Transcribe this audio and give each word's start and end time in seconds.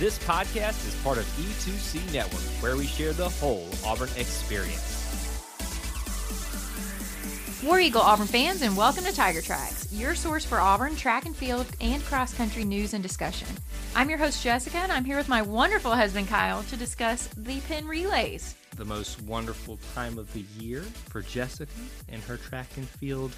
This 0.00 0.18
podcast 0.20 0.88
is 0.88 0.94
part 1.02 1.18
of 1.18 1.26
E2C 1.36 2.10
Network, 2.10 2.40
where 2.62 2.74
we 2.74 2.86
share 2.86 3.12
the 3.12 3.28
whole 3.28 3.68
Auburn 3.84 4.08
experience. 4.16 4.96
War 7.62 7.78
Eagle 7.78 8.00
Auburn 8.00 8.26
fans, 8.26 8.62
and 8.62 8.74
welcome 8.74 9.04
to 9.04 9.14
Tiger 9.14 9.42
Tracks, 9.42 9.92
your 9.92 10.14
source 10.14 10.42
for 10.42 10.58
Auburn 10.58 10.96
track 10.96 11.26
and 11.26 11.36
field 11.36 11.66
and 11.82 12.02
cross 12.04 12.32
country 12.32 12.64
news 12.64 12.94
and 12.94 13.02
discussion. 13.02 13.46
I'm 13.94 14.08
your 14.08 14.18
host, 14.18 14.42
Jessica, 14.42 14.78
and 14.78 14.90
I'm 14.90 15.04
here 15.04 15.18
with 15.18 15.28
my 15.28 15.42
wonderful 15.42 15.94
husband, 15.94 16.28
Kyle, 16.28 16.62
to 16.62 16.78
discuss 16.78 17.26
the 17.36 17.60
Penn 17.68 17.86
Relays. 17.86 18.54
The 18.76 18.86
most 18.86 19.20
wonderful 19.24 19.78
time 19.94 20.16
of 20.16 20.32
the 20.32 20.46
year 20.58 20.80
for 21.10 21.20
Jessica 21.20 21.70
and 22.08 22.22
her 22.22 22.38
track 22.38 22.68
and 22.78 22.88
field 22.88 23.32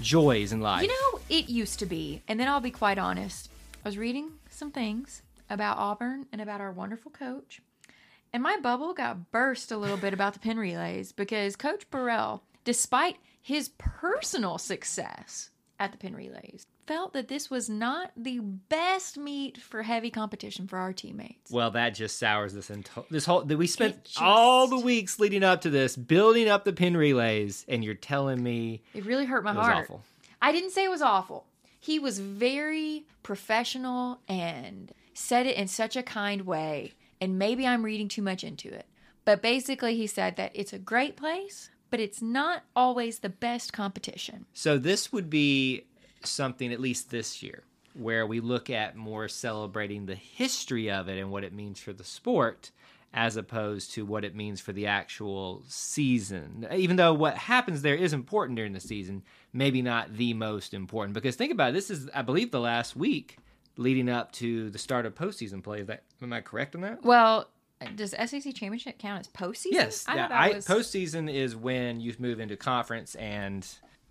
joys 0.00 0.50
in 0.50 0.60
life. 0.60 0.82
You 0.82 0.88
know, 0.88 1.20
it 1.30 1.48
used 1.48 1.78
to 1.78 1.86
be, 1.86 2.22
and 2.26 2.40
then 2.40 2.48
I'll 2.48 2.58
be 2.58 2.72
quite 2.72 2.98
honest. 2.98 3.50
I 3.84 3.88
was 3.88 3.96
reading 3.96 4.32
some 4.50 4.72
things 4.72 5.22
about 5.50 5.78
Auburn 5.78 6.26
and 6.32 6.40
about 6.40 6.60
our 6.60 6.72
wonderful 6.72 7.10
coach, 7.10 7.60
and 8.32 8.42
my 8.42 8.56
bubble 8.58 8.92
got 8.94 9.30
burst 9.30 9.72
a 9.72 9.76
little 9.78 9.96
bit 9.96 10.12
about 10.12 10.34
the 10.34 10.38
Penn 10.38 10.58
Relays 10.58 11.12
because 11.12 11.56
Coach 11.56 11.88
Burrell, 11.90 12.42
despite 12.64 13.16
his 13.40 13.70
personal 13.78 14.58
success 14.58 15.50
at 15.80 15.92
the 15.92 15.98
Penn 15.98 16.14
Relays, 16.14 16.66
felt 16.86 17.12
that 17.12 17.28
this 17.28 17.50
was 17.50 17.68
not 17.68 18.10
the 18.16 18.38
best 18.40 19.16
meet 19.18 19.58
for 19.58 19.82
heavy 19.82 20.10
competition 20.10 20.66
for 20.66 20.78
our 20.78 20.92
teammates. 20.92 21.50
Well, 21.50 21.70
that 21.72 21.90
just 21.90 22.18
sours 22.18 22.52
this 22.54 22.68
ento- 22.70 23.06
this 23.10 23.24
whole. 23.26 23.44
We 23.44 23.66
spent 23.66 24.04
just- 24.04 24.20
all 24.20 24.66
the 24.68 24.78
weeks 24.78 25.18
leading 25.18 25.42
up 25.44 25.60
to 25.62 25.70
this 25.70 25.96
building 25.96 26.48
up 26.48 26.64
the 26.64 26.72
Penn 26.72 26.96
relays, 26.96 27.64
and 27.68 27.84
you're 27.84 27.94
telling 27.94 28.42
me 28.42 28.82
It 28.94 29.04
really 29.06 29.24
hurt 29.26 29.44
my 29.44 29.52
it 29.52 29.56
was 29.56 29.66
heart. 29.66 29.84
awful. 29.84 30.02
I 30.42 30.52
didn't 30.52 30.70
say 30.70 30.84
it 30.84 30.90
was 30.90 31.02
awful. 31.02 31.46
He 31.80 31.98
was 31.98 32.18
very 32.18 33.06
professional 33.22 34.20
and 34.28 34.92
said 35.18 35.46
it 35.46 35.56
in 35.56 35.66
such 35.66 35.96
a 35.96 36.02
kind 36.02 36.42
way. 36.42 36.92
And 37.20 37.38
maybe 37.38 37.66
I'm 37.66 37.84
reading 37.84 38.08
too 38.08 38.22
much 38.22 38.44
into 38.44 38.68
it. 38.68 38.86
But 39.24 39.42
basically, 39.42 39.96
he 39.96 40.06
said 40.06 40.36
that 40.36 40.52
it's 40.54 40.72
a 40.72 40.78
great 40.78 41.16
place, 41.16 41.70
but 41.90 42.00
it's 42.00 42.22
not 42.22 42.62
always 42.74 43.18
the 43.18 43.28
best 43.28 43.72
competition. 43.72 44.46
So 44.54 44.78
this 44.78 45.12
would 45.12 45.28
be 45.28 45.84
something, 46.22 46.72
at 46.72 46.80
least 46.80 47.10
this 47.10 47.42
year, 47.42 47.64
where 47.94 48.26
we 48.26 48.40
look 48.40 48.70
at 48.70 48.96
more 48.96 49.28
celebrating 49.28 50.06
the 50.06 50.14
history 50.14 50.90
of 50.90 51.08
it 51.08 51.18
and 51.18 51.30
what 51.30 51.44
it 51.44 51.52
means 51.52 51.80
for 51.80 51.92
the 51.92 52.04
sport, 52.04 52.70
as 53.12 53.36
opposed 53.36 53.92
to 53.92 54.06
what 54.06 54.24
it 54.24 54.36
means 54.36 54.60
for 54.60 54.72
the 54.72 54.86
actual 54.86 55.62
season. 55.66 56.66
Even 56.72 56.96
though 56.96 57.12
what 57.12 57.36
happens 57.36 57.82
there 57.82 57.94
is 57.94 58.12
important 58.12 58.56
during 58.56 58.72
the 58.72 58.80
season, 58.80 59.22
maybe 59.52 59.82
not 59.82 60.16
the 60.16 60.32
most 60.32 60.72
important. 60.72 61.14
Because 61.14 61.36
think 61.36 61.52
about 61.52 61.70
it, 61.70 61.74
this 61.74 61.90
is, 61.90 62.08
I 62.14 62.22
believe, 62.22 62.50
the 62.50 62.60
last 62.60 62.94
week 62.94 63.38
leading 63.78 64.10
up 64.10 64.32
to 64.32 64.68
the 64.68 64.78
start 64.78 65.06
of 65.06 65.14
postseason 65.14 65.62
play. 65.62 65.80
Is 65.80 65.86
that 65.86 66.02
am 66.20 66.32
I 66.34 66.42
correct 66.42 66.74
on 66.74 66.82
that? 66.82 67.02
Well, 67.02 67.48
does 67.94 68.10
SEC 68.10 68.42
championship 68.54 68.98
count 68.98 69.20
as 69.20 69.28
postseason? 69.28 69.66
Yes, 69.72 70.04
I 70.06 70.16
yeah. 70.16 70.28
I, 70.30 70.48
was. 70.56 70.66
postseason 70.66 71.32
is 71.32 71.56
when 71.56 72.00
you 72.00 72.12
move 72.18 72.40
into 72.40 72.56
conference 72.56 73.14
and 73.14 73.66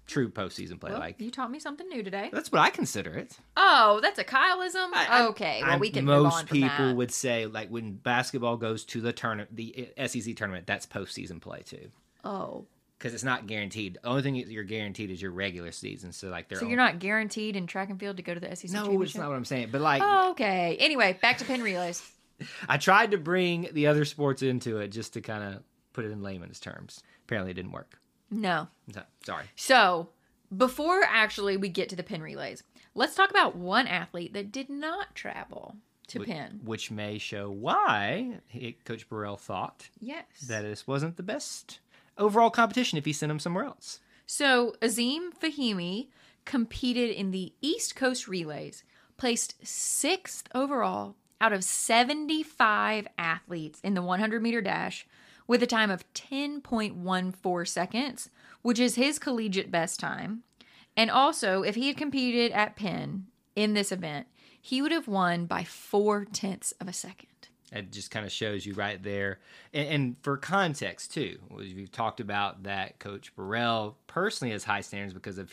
true 0.07 0.29
postseason 0.29 0.79
play. 0.79 0.91
Well, 0.91 1.01
like 1.01 1.19
you 1.19 1.29
taught 1.29 1.51
me 1.51 1.59
something 1.59 1.85
new 1.89 2.01
today. 2.01 2.29
that's 2.31 2.49
what 2.49 2.61
I 2.61 2.69
consider 2.69 3.13
it. 3.15 3.37
Oh, 3.57 3.99
that's 4.01 4.17
a 4.17 4.23
Kyleism. 4.23 4.89
I- 4.93 5.27
okay, 5.31 5.61
well 5.61 5.79
we 5.79 5.89
can 5.89 6.05
most 6.05 6.23
move 6.23 6.33
on 6.33 6.45
people 6.47 6.87
that. 6.87 6.95
would 6.95 7.11
say 7.11 7.45
like 7.45 7.67
when 7.69 7.93
basketball 7.95 8.55
goes 8.55 8.85
to 8.85 9.01
the 9.01 9.11
tournament, 9.11 9.53
the 9.53 9.89
SEC 10.07 10.33
tournament, 10.37 10.65
that's 10.65 10.85
postseason 10.85 11.41
play 11.41 11.61
too, 11.65 11.91
Oh, 12.23 12.65
because 12.97 13.13
it's 13.13 13.23
not 13.23 13.47
guaranteed. 13.47 13.99
The 14.01 14.07
only 14.09 14.21
thing 14.21 14.35
you're 14.35 14.63
guaranteed 14.63 15.11
is 15.11 15.21
your 15.21 15.31
regular 15.31 15.71
season. 15.71 16.11
So 16.11 16.29
like 16.29 16.47
they're 16.49 16.59
so 16.59 16.65
you're 16.67 16.77
not 16.77 16.99
guaranteed 16.99 17.55
in 17.55 17.67
track 17.67 17.89
and 17.89 17.99
field 17.99 18.17
to 18.17 18.23
go 18.23 18.33
to 18.33 18.39
the 18.39 18.55
SEC 18.55 18.71
No, 18.71 19.01
it's 19.01 19.15
not 19.15 19.27
what 19.29 19.35
I'm 19.35 19.45
saying. 19.45 19.69
But 19.71 19.81
like 19.81 20.01
Oh, 20.03 20.31
okay. 20.31 20.77
Anyway, 20.79 21.17
back 21.21 21.37
to 21.39 21.45
Penn 21.45 21.61
relays. 21.61 22.01
I 22.69 22.77
tried 22.77 23.11
to 23.11 23.17
bring 23.17 23.67
the 23.73 23.87
other 23.87 24.05
sports 24.05 24.41
into 24.43 24.77
it 24.77 24.89
just 24.89 25.13
to 25.13 25.21
kind 25.21 25.43
of 25.55 25.63
put 25.93 26.05
it 26.05 26.11
in 26.11 26.21
layman's 26.21 26.59
terms. 26.59 27.01
Apparently, 27.25 27.51
it 27.51 27.55
didn't 27.55 27.71
work. 27.71 27.99
No. 28.29 28.67
So, 28.93 29.01
sorry. 29.25 29.45
So, 29.55 30.09
before 30.55 31.01
actually 31.07 31.57
we 31.57 31.69
get 31.69 31.89
to 31.89 31.95
the 31.95 32.03
Penn 32.03 32.21
relays, 32.21 32.61
let's 32.93 33.15
talk 33.15 33.29
about 33.31 33.55
one 33.55 33.87
athlete 33.87 34.33
that 34.33 34.51
did 34.51 34.69
not 34.69 35.15
travel 35.15 35.75
to 36.09 36.21
Wh- 36.21 36.25
Penn. 36.25 36.59
which 36.63 36.89
may 36.91 37.17
show 37.17 37.49
why 37.49 38.39
Coach 38.85 39.09
Burrell 39.09 39.35
thought 39.37 39.89
Yes. 39.99 40.23
that 40.47 40.61
this 40.61 40.85
wasn't 40.87 41.17
the 41.17 41.23
best 41.23 41.79
overall 42.17 42.49
competition 42.49 42.97
if 42.97 43.05
he 43.05 43.13
sent 43.13 43.31
him 43.31 43.39
somewhere 43.39 43.65
else. 43.65 43.99
So, 44.25 44.75
Azeem 44.81 45.29
Fahmi 45.33 46.09
competed 46.45 47.11
in 47.11 47.31
the 47.31 47.53
East 47.61 47.95
Coast 47.95 48.27
Relays, 48.27 48.83
placed 49.17 49.55
sixth 49.65 50.47
overall 50.53 51.15
out 51.39 51.53
of 51.53 51.63
75 51.63 53.07
athletes 53.17 53.79
in 53.83 53.93
the 53.93 54.01
100 54.01 54.41
meter 54.41 54.61
dash 54.61 55.05
with 55.47 55.63
a 55.63 55.67
time 55.67 55.89
of 55.91 56.11
10.14 56.13 57.67
seconds, 57.67 58.29
which 58.61 58.79
is 58.79 58.95
his 58.95 59.19
collegiate 59.19 59.71
best 59.71 59.99
time. 59.99 60.43
And 60.95 61.11
also, 61.11 61.61
if 61.61 61.75
he 61.75 61.87
had 61.87 61.97
competed 61.97 62.51
at 62.51 62.75
Penn 62.75 63.27
in 63.55 63.73
this 63.73 63.91
event, 63.91 64.27
he 64.59 64.81
would 64.81 64.91
have 64.91 65.07
won 65.07 65.45
by 65.45 65.63
four 65.63 66.25
tenths 66.25 66.73
of 66.81 66.87
a 66.87 66.93
second. 66.93 67.27
It 67.71 67.91
just 67.91 68.11
kind 68.11 68.25
of 68.25 68.31
shows 68.31 68.65
you 68.65 68.73
right 68.73 69.01
there. 69.01 69.39
And, 69.73 69.87
and 69.87 70.15
for 70.21 70.37
context, 70.37 71.13
too, 71.13 71.37
we've 71.49 71.91
talked 71.91 72.19
about 72.19 72.63
that 72.63 72.99
Coach 72.99 73.35
Burrell 73.35 73.97
personally 74.07 74.53
has 74.53 74.63
high 74.63 74.81
standards 74.81 75.13
because 75.13 75.37
of 75.37 75.51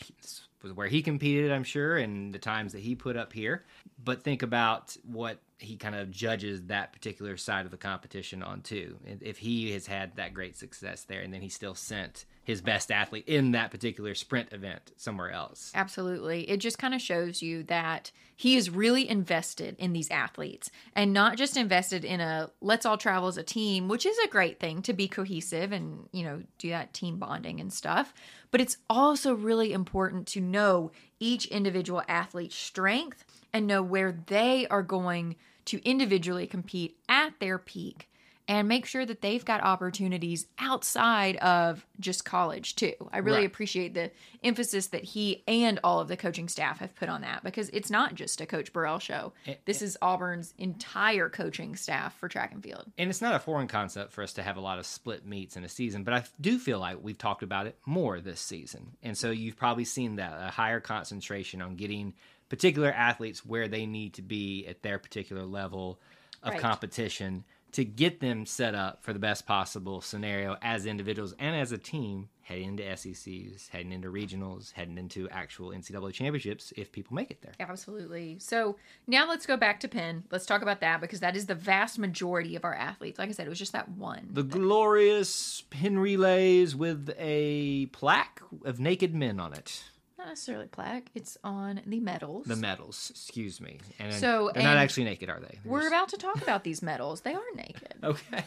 where 0.75 0.87
he 0.87 1.03
competed, 1.03 1.53
I'm 1.53 1.65
sure, 1.65 1.97
and 1.97 2.33
the 2.33 2.39
times 2.39 2.73
that 2.73 2.81
he 2.81 2.95
put 2.95 3.17
up 3.17 3.33
here. 3.33 3.65
But 4.03 4.23
think 4.23 4.43
about 4.43 4.97
what 5.05 5.39
he 5.65 5.77
kind 5.77 5.95
of 5.95 6.11
judges 6.11 6.63
that 6.65 6.93
particular 6.93 7.37
side 7.37 7.65
of 7.65 7.71
the 7.71 7.77
competition 7.77 8.43
on, 8.43 8.61
too. 8.61 8.99
If 9.05 9.39
he 9.39 9.73
has 9.73 9.87
had 9.87 10.17
that 10.17 10.35
great 10.35 10.57
success 10.57 11.05
there, 11.05 11.21
and 11.21 11.33
then 11.33 11.41
he 11.41 11.49
still 11.49 11.75
sent 11.75 12.25
his 12.45 12.61
best 12.61 12.93
athlete 12.93 13.25
in 13.27 13.53
that 13.53 13.71
particular 13.71 14.15
sprint 14.15 14.53
event 14.53 14.93
somewhere 14.97 15.31
else. 15.31 15.73
Absolutely. 15.75 16.49
It 16.49 16.59
just 16.59 16.79
kind 16.79 16.93
of 16.93 17.01
shows 17.01 17.41
you 17.41 17.63
that 17.65 18.11
he 18.37 18.57
is 18.57 18.69
really 18.69 19.09
invested 19.09 19.77
in 19.79 19.95
these 19.95 20.11
athletes 20.11 20.71
and 20.95 21.15
not 21.15 21.39
just 21.39 21.57
invested 21.57 22.05
in 22.05 22.21
a 22.21 22.51
let's 22.61 22.85
all 22.85 22.99
travel 22.99 23.29
as 23.29 23.39
a 23.39 23.43
team, 23.43 23.89
which 23.89 24.05
is 24.05 24.19
a 24.19 24.29
great 24.29 24.61
thing 24.61 24.83
to 24.83 24.93
be 24.93 25.09
cohesive 25.09 25.73
and, 25.73 26.07
you 26.13 26.23
know, 26.23 26.43
do 26.59 26.69
that 26.69 26.93
team 26.93 27.19
bonding 27.19 27.61
and 27.61 27.73
stuff. 27.73 28.13
But 28.51 28.61
it's 28.61 28.77
also 28.91 29.35
really 29.35 29.73
important 29.73 30.27
to 30.29 30.41
know 30.41 30.93
each 31.19 31.47
individual 31.47 32.03
athlete's 32.09 32.57
strength 32.57 33.25
and 33.55 33.67
know 33.67 33.83
where 33.83 34.13
they 34.27 34.67
are 34.67 34.83
going 34.83 35.37
to 35.67 35.83
individually 35.89 36.47
compete 36.47 36.97
at 37.09 37.39
their 37.41 37.59
peak 37.59 38.09
and 38.47 38.69
make 38.69 38.85
sure 38.85 39.07
that 39.07 39.23
they've 39.23 39.45
got 39.45 39.63
opportunities 39.63 40.47
outside 40.59 41.37
of 41.37 41.87
just 41.99 42.25
college 42.25 42.77
too. 42.77 42.93
I 43.13 43.19
really 43.19 43.39
Right. 43.39 43.47
appreciate 43.47 43.95
the 43.95 44.11
emphasis 44.43 44.89
that 44.89 45.03
he 45.05 45.43
and 45.49 45.81
all 45.83 46.01
of 46.01 46.09
the 46.09 46.17
coaching 46.17 46.49
staff 46.49 46.79
have 46.81 46.95
put 46.95 47.09
on 47.09 47.23
that 47.23 47.43
because 47.43 47.71
it's 47.71 47.91
not 47.91 48.15
just 48.15 48.41
a 48.41 48.47
Coach 48.47 48.73
Burrell 48.73 48.99
show. 48.99 49.33
This 49.65 49.81
is 49.81 49.97
Auburn's 50.03 50.53
entire 50.59 51.29
coaching 51.31 51.75
staff 51.77 52.19
for 52.19 52.29
track 52.29 52.53
and 52.53 52.63
field. 52.63 52.91
and 52.99 53.09
it's 53.09 53.23
not 53.23 53.35
a 53.35 53.39
foreign 53.39 53.69
concept 53.69 54.13
for 54.13 54.23
us 54.23 54.35
to 54.35 54.43
have 54.43 54.57
a 54.57 54.61
lot 54.61 54.79
of 54.79 54.85
split 54.87 55.25
meets 55.27 55.57
in 55.57 55.65
a 55.65 55.69
season, 55.69 56.05
but 56.05 56.13
I 56.15 56.25
do 56.41 56.59
feel 56.59 56.79
like 56.79 56.99
we've 57.03 57.17
talked 57.19 57.43
about 57.43 57.67
it 57.67 57.79
more 57.87 58.21
this 58.21 58.41
season. 58.41 58.97
And 59.03 59.17
so 59.17 59.31
you've 59.31 59.57
probably 59.57 59.85
seen 59.85 60.17
that 60.17 60.35
a 60.39 60.51
higher 60.51 60.81
concentration 60.81 61.63
on 61.63 61.77
getting 61.77 62.13
particular 62.51 62.93
athletes 62.93 63.45
where 63.45 63.69
they 63.69 63.87
need 63.87 64.13
to 64.15 64.23
be 64.23 64.67
at 64.67 64.83
their 64.83 64.99
particular 64.99 65.45
level 65.45 65.99
of 66.43 66.53
Right. 66.53 66.61
competition 66.61 67.45
to 67.75 67.85
get 67.85 68.21
them 68.21 68.47
set 68.47 68.75
up 68.75 69.03
for 69.03 69.13
the 69.13 69.19
best 69.19 69.47
possible 69.47 70.01
scenario 70.01 70.57
as 70.63 70.87
individuals 70.87 71.35
and 71.41 71.57
as 71.57 71.73
a 71.73 71.79
team 71.79 72.29
heading 72.43 72.69
into 72.69 72.97
SECs, 72.97 73.69
heading 73.69 73.91
into 73.91 74.13
regionals, 74.13 74.73
heading 74.73 74.97
into 74.97 75.29
actual 75.31 75.71
NCAA 75.71 76.13
championships 76.13 76.73
if 76.77 76.93
people 76.93 77.17
make 77.17 77.33
it 77.33 77.43
there. 77.43 77.53
Absolutely. 77.59 78.37
So 78.39 78.77
now 79.09 79.29
let's 79.29 79.45
go 79.45 79.57
back 79.57 79.81
to 79.81 79.89
Penn. 79.89 80.23
Let's 80.31 80.47
talk 80.47 80.63
about 80.63 80.81
that 80.81 81.01
because 81.01 81.19
that 81.21 81.35
is 81.35 81.47
the 81.47 81.55
vast 81.57 81.99
majority 81.99 82.55
of 82.55 82.65
our 82.65 82.75
athletes. 82.75 83.19
Like 83.19 83.29
I 83.29 83.33
said, 83.33 83.47
it 83.47 83.51
was 83.51 83.59
just 83.59 83.73
that 83.73 83.89
one. 83.89 84.29
The 84.31 84.45
glorious 84.45 85.65
Penn 85.71 85.99
relays 85.99 86.77
with 86.77 87.13
a 87.19 87.87
plaque 87.87 88.41
of 88.65 88.79
naked 88.79 89.15
men 89.15 89.41
on 89.41 89.53
it. 89.53 89.83
Not 90.25 90.31
necessarily 90.31 90.67
plaque. 90.67 91.11
It's 91.15 91.37
on 91.45 91.81
the 91.87 92.01
medals. 92.01 92.47
The 92.47 92.57
medals, 92.57 93.11
excuse 93.11 93.61
me. 93.61 93.79
And 93.99 94.13
So, 94.13 94.51
they're 94.55 94.63
not 94.63 94.71
and 94.71 94.79
actually 94.81 95.05
naked, 95.05 95.29
are 95.29 95.41
they? 95.41 95.59
They're 95.63 95.73
We're 95.73 95.81
just- 95.83 95.93
about 95.93 96.09
to 96.11 96.17
talk 96.17 96.43
about 96.43 96.65
these 96.65 96.83
medals. 96.83 97.21
They 97.23 97.35
are 97.35 97.43
naked. 97.55 97.95
Okay. 98.05 98.45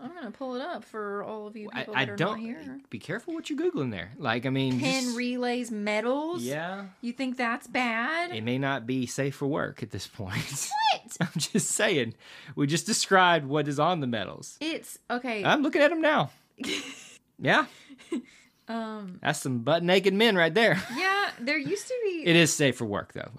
I'm 0.00 0.14
gonna 0.14 0.30
pull 0.30 0.54
it 0.54 0.62
up 0.62 0.84
for 0.84 1.24
all 1.24 1.46
of 1.48 1.56
you 1.56 1.68
I, 1.72 1.80
people 1.80 1.96
I 1.96 2.04
that 2.04 2.12
are 2.12 2.16
don't. 2.16 2.30
not 2.38 2.38
here. 2.40 2.78
Be 2.90 2.98
careful 3.00 3.34
what 3.34 3.50
you're 3.50 3.58
googling 3.58 3.90
there. 3.90 4.12
Like, 4.18 4.46
I 4.46 4.50
mean, 4.50 4.78
Penn 4.78 5.02
just- 5.04 5.16
relays 5.16 5.70
medals. 5.70 6.42
Yeah. 6.42 6.86
You 7.00 7.12
think 7.12 7.36
that's 7.36 7.66
bad? 7.66 8.30
It 8.34 8.44
may 8.44 8.56
not 8.56 8.86
be 8.86 9.06
safe 9.06 9.34
for 9.34 9.46
work 9.46 9.82
at 9.82 9.90
this 9.90 10.06
point. 10.06 10.68
What? 10.92 11.16
I'm 11.20 11.28
just 11.40 11.70
saying. 11.70 12.14
We 12.56 12.66
just 12.66 12.86
described 12.86 13.46
what 13.46 13.66
is 13.68 13.78
on 13.80 14.00
the 14.00 14.06
medals. 14.06 14.56
It's 14.60 14.98
okay. 15.10 15.44
I'm 15.44 15.62
looking 15.62 15.82
at 15.82 15.90
them 15.90 16.00
now. 16.00 16.30
Yeah, 17.42 17.64
um. 18.70 19.18
that's 19.22 19.40
some 19.40 19.58
butt 19.60 19.82
naked 19.82 20.14
men 20.14 20.36
right 20.36 20.54
there. 20.54 20.80
Yeah, 20.96 21.30
there 21.40 21.58
used 21.58 21.86
to 21.88 21.94
be. 22.04 22.22
It 22.26 22.36
is 22.36 22.52
safe 22.52 22.76
for 22.76 22.84
work 22.84 23.12
though. 23.12 23.30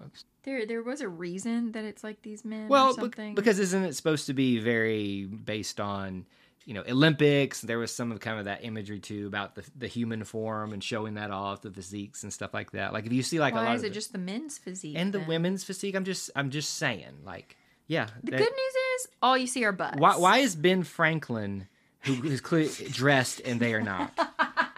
There, 0.44 0.66
there 0.66 0.82
was 0.82 1.02
a 1.02 1.08
reason 1.08 1.72
that 1.74 1.86
it's 1.86 2.04
like 2.04 2.22
these 2.24 2.44
men. 2.44 2.66
or 2.66 2.70
Well, 2.70 2.98
be- 2.98 3.34
because 3.36 3.60
isn't 3.60 3.84
it 3.84 3.96
supposed 3.96 4.26
to 4.28 4.34
be 4.34 4.58
very 4.60 5.26
based 5.26 5.80
on, 5.80 6.26
you 6.66 6.74
know, 6.74 6.84
Olympics? 6.90 7.62
There 7.62 7.78
was 7.78 7.94
some 7.94 8.12
of 8.12 8.20
kind 8.22 8.40
of 8.40 8.46
that 8.46 8.64
imagery 8.66 9.00
too 9.00 9.28
about 9.28 9.54
the 9.56 9.64
the 9.78 9.88
human 9.88 10.24
form 10.24 10.74
and 10.74 10.84
showing 10.84 11.14
that 11.16 11.30
off, 11.32 11.62
the 11.62 11.70
physiques 11.70 12.24
and 12.24 12.34
stuff 12.34 12.54
like 12.56 12.72
that. 12.72 12.92
Like 12.92 13.06
if 13.06 13.14
you 13.14 13.22
see 13.22 13.40
like 13.40 13.54
a 13.54 13.58
lot 13.58 13.76
is 13.76 13.82
of 13.82 13.86
it 13.86 13.90
the- 13.90 13.94
just 13.94 14.14
the 14.14 14.18
men's 14.20 14.58
physique 14.58 14.96
and 14.98 15.14
the 15.14 15.20
women's 15.22 15.64
physique, 15.64 15.96
I'm 15.96 16.06
just 16.06 16.32
I'm 16.36 16.50
just 16.50 16.76
saying, 16.76 17.20
like, 17.24 17.56
yeah. 17.88 18.08
The 18.24 18.32
that- 18.32 18.38
good 18.40 18.52
news 18.52 18.76
is 18.96 19.08
all 19.22 19.38
you 19.38 19.48
see 19.48 19.64
are 19.64 19.72
butts. 19.72 20.00
why 20.00 20.16
why 20.18 20.38
is 20.40 20.56
Ben 20.56 20.82
Franklin 20.84 21.68
who 22.00 22.24
is 22.24 22.42
clear, 22.42 22.68
dressed 22.90 23.42
and 23.46 23.60
they 23.60 23.76
are 23.76 23.82
not? 23.84 24.12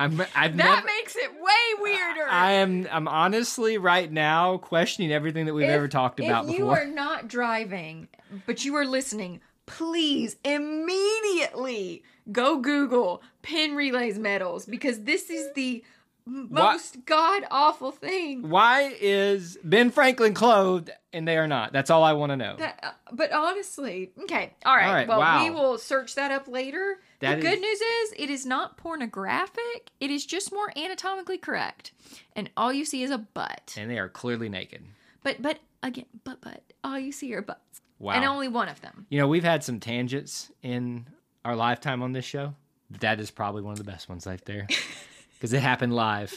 I'm 0.00 0.20
I've 0.34 0.56
That 0.56 0.74
never. 0.74 0.86
makes 0.86 1.14
it 1.14 1.30
way 1.34 1.80
weirder. 1.82 2.26
I 2.28 2.52
am. 2.52 2.88
I'm 2.90 3.06
honestly 3.06 3.78
right 3.78 4.10
now 4.10 4.56
questioning 4.56 5.12
everything 5.12 5.46
that 5.46 5.54
we've 5.54 5.64
If- 5.68 5.70
ever 5.70 5.88
talked 5.88 6.18
about 6.20 6.46
before. 6.46 6.54
if 6.54 6.58
you 6.58 6.64
before. 6.64 6.78
are 6.82 6.86
not 6.86 7.28
driving, 7.28 8.08
but 8.46 8.64
you 8.64 8.74
are 8.76 8.84
listening, 8.86 9.40
please 9.66 10.36
immediately 10.44 12.02
go 12.32 12.58
Google 12.58 13.22
Penn 13.42 13.74
relays 13.74 14.18
medals 14.18 14.66
because 14.66 15.04
this 15.04 15.30
is 15.30 15.52
the 15.54 15.84
most 16.26 17.04
god 17.06 17.44
awful 17.50 17.90
thing. 17.90 18.48
Why 18.48 18.94
is 19.00 19.58
Ben 19.64 19.90
Franklin 19.90 20.34
clothed 20.34 20.90
and 21.12 21.26
they 21.26 21.36
are 21.36 21.48
not? 21.48 21.72
That's 21.72 21.90
all 21.90 22.04
I 22.04 22.12
want 22.12 22.30
to 22.30 22.36
know. 22.36 22.56
That, 22.56 22.78
uh, 22.82 22.90
but 23.12 23.32
honestly, 23.32 24.12
okay, 24.22 24.54
all 24.64 24.76
right. 24.76 24.86
All 24.86 24.94
right, 24.94 25.08
well, 25.08 25.18
wow. 25.20 25.44
we 25.44 25.50
will 25.50 25.78
search 25.78 26.14
that 26.14 26.30
up 26.30 26.46
later. 26.46 26.98
That 27.20 27.36
the 27.36 27.42
good 27.42 27.54
is- 27.54 27.60
news 27.60 27.80
is 27.80 28.14
it 28.18 28.30
is 28.30 28.44
not 28.46 28.76
pornographic. 28.76 29.90
It 30.00 30.10
is 30.10 30.24
just 30.26 30.52
more 30.52 30.72
anatomically 30.76 31.38
correct, 31.38 31.92
and 32.34 32.50
all 32.56 32.72
you 32.72 32.84
see 32.84 33.02
is 33.02 33.10
a 33.10 33.18
butt. 33.18 33.74
and 33.78 33.90
they 33.90 33.98
are 33.98 34.08
clearly 34.08 34.48
naked. 34.48 34.82
But 35.22 35.40
but 35.42 35.58
again, 35.82 36.06
but 36.24 36.40
but 36.40 36.62
all 36.82 36.98
you 36.98 37.12
see 37.12 37.32
are 37.34 37.42
butts, 37.42 37.80
Wow. 37.98 38.14
and 38.14 38.24
only 38.24 38.48
one 38.48 38.68
of 38.68 38.80
them. 38.80 39.06
you 39.10 39.18
know, 39.18 39.28
we've 39.28 39.44
had 39.44 39.62
some 39.62 39.80
tangents 39.80 40.50
in 40.62 41.06
our 41.44 41.54
lifetime 41.56 42.02
on 42.02 42.12
this 42.12 42.24
show. 42.24 42.54
That 43.00 43.20
is 43.20 43.30
probably 43.30 43.62
one 43.62 43.72
of 43.72 43.78
the 43.78 43.84
best 43.84 44.08
ones 44.08 44.26
right 44.26 44.44
there 44.46 44.66
because 45.34 45.52
it 45.52 45.60
happened 45.60 45.94
live, 45.94 46.32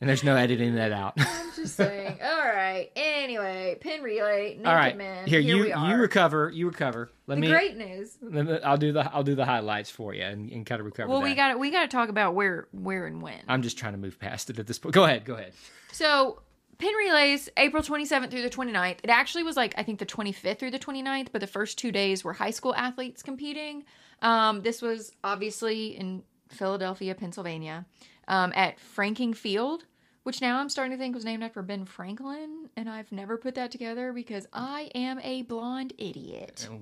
and 0.00 0.08
there's 0.08 0.24
no 0.24 0.36
editing 0.36 0.76
that 0.76 0.92
out. 0.92 1.18
Just 1.56 1.76
saying. 1.76 2.18
all 2.22 2.38
right. 2.46 2.90
Anyway, 2.94 3.76
Penn 3.80 4.02
relay, 4.02 4.50
naked 4.50 4.66
all 4.66 4.74
right, 4.74 4.96
men. 4.96 5.26
here, 5.26 5.40
you 5.40 5.58
we 5.64 5.72
are. 5.72 5.90
you 5.90 5.96
recover. 5.96 6.50
You 6.50 6.66
recover. 6.68 7.10
Let 7.26 7.36
the 7.36 7.40
me. 7.40 7.48
great 7.48 7.76
news. 7.76 8.16
me- 8.20 8.60
I'll 8.64 8.76
do 8.76 8.92
the 8.92 9.12
I'll 9.12 9.22
do 9.24 9.34
the 9.34 9.44
highlights 9.44 9.90
for 9.90 10.14
you 10.14 10.22
and, 10.22 10.50
and 10.50 10.64
kind 10.66 10.80
of 10.80 10.86
recover. 10.86 11.08
Well, 11.08 11.22
we 11.22 11.30
that. 11.30 11.52
got 11.52 11.58
we 11.58 11.70
got 11.70 11.82
to 11.82 11.88
talk 11.88 12.08
about 12.08 12.34
where 12.34 12.68
where 12.72 13.06
and 13.06 13.20
when. 13.22 13.40
I'm 13.48 13.62
just 13.62 13.78
trying 13.78 13.92
to 13.92 13.98
move 13.98 14.18
past 14.18 14.50
it 14.50 14.58
at 14.58 14.66
this 14.66 14.78
point. 14.78 14.94
Go 14.94 15.04
ahead. 15.04 15.24
Go 15.24 15.34
ahead. 15.34 15.52
So, 15.92 16.42
Penn 16.78 16.94
relays, 16.94 17.48
April 17.56 17.82
27th 17.82 18.30
through 18.30 18.42
the 18.42 18.50
29th. 18.50 18.98
It 19.02 19.08
actually 19.10 19.44
was 19.44 19.56
like, 19.56 19.74
I 19.78 19.82
think 19.82 19.98
the 19.98 20.06
25th 20.06 20.58
through 20.58 20.72
the 20.72 20.78
29th, 20.78 21.28
but 21.32 21.40
the 21.40 21.46
first 21.46 21.78
two 21.78 21.90
days 21.90 22.22
were 22.22 22.34
high 22.34 22.50
school 22.50 22.74
athletes 22.74 23.22
competing. 23.22 23.84
Um, 24.20 24.60
this 24.60 24.82
was 24.82 25.12
obviously 25.24 25.96
in 25.96 26.22
Philadelphia, 26.50 27.14
Pennsylvania, 27.14 27.86
um, 28.28 28.52
at 28.54 28.78
Franklin 28.78 29.32
Field, 29.34 29.84
which 30.26 30.40
now 30.40 30.58
I'm 30.58 30.68
starting 30.68 30.90
to 30.90 30.98
think 30.98 31.14
was 31.14 31.24
named 31.24 31.44
after 31.44 31.62
Ben 31.62 31.84
Franklin. 31.84 32.68
And 32.76 32.88
I've 32.90 33.12
never 33.12 33.36
put 33.36 33.54
that 33.54 33.70
together 33.70 34.12
because 34.12 34.46
I 34.52 34.90
am 34.94 35.20
a 35.22 35.42
blonde 35.42 35.92
idiot. 35.98 36.68
Oh, 36.70 36.80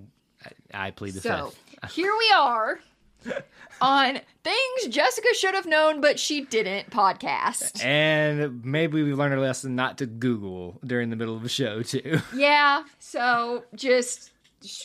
I, 0.72 0.86
I 0.86 0.90
plead 0.92 1.12
the 1.14 1.20
So, 1.20 1.52
fifth. 1.68 1.92
here 1.92 2.12
we 2.18 2.32
are. 2.34 2.80
on 3.80 4.18
things 4.42 4.86
Jessica 4.88 5.28
should 5.34 5.54
have 5.54 5.66
known, 5.66 6.00
but 6.00 6.18
she 6.18 6.42
didn't 6.42 6.90
podcast. 6.90 7.84
And 7.84 8.64
maybe 8.64 9.02
we 9.02 9.12
learned 9.14 9.34
a 9.34 9.40
lesson 9.40 9.74
not 9.74 9.98
to 9.98 10.06
Google 10.06 10.78
during 10.84 11.10
the 11.10 11.16
middle 11.16 11.36
of 11.36 11.44
a 11.44 11.48
show 11.48 11.82
too. 11.82 12.18
Yeah, 12.34 12.84
so 12.98 13.64
just 13.74 14.30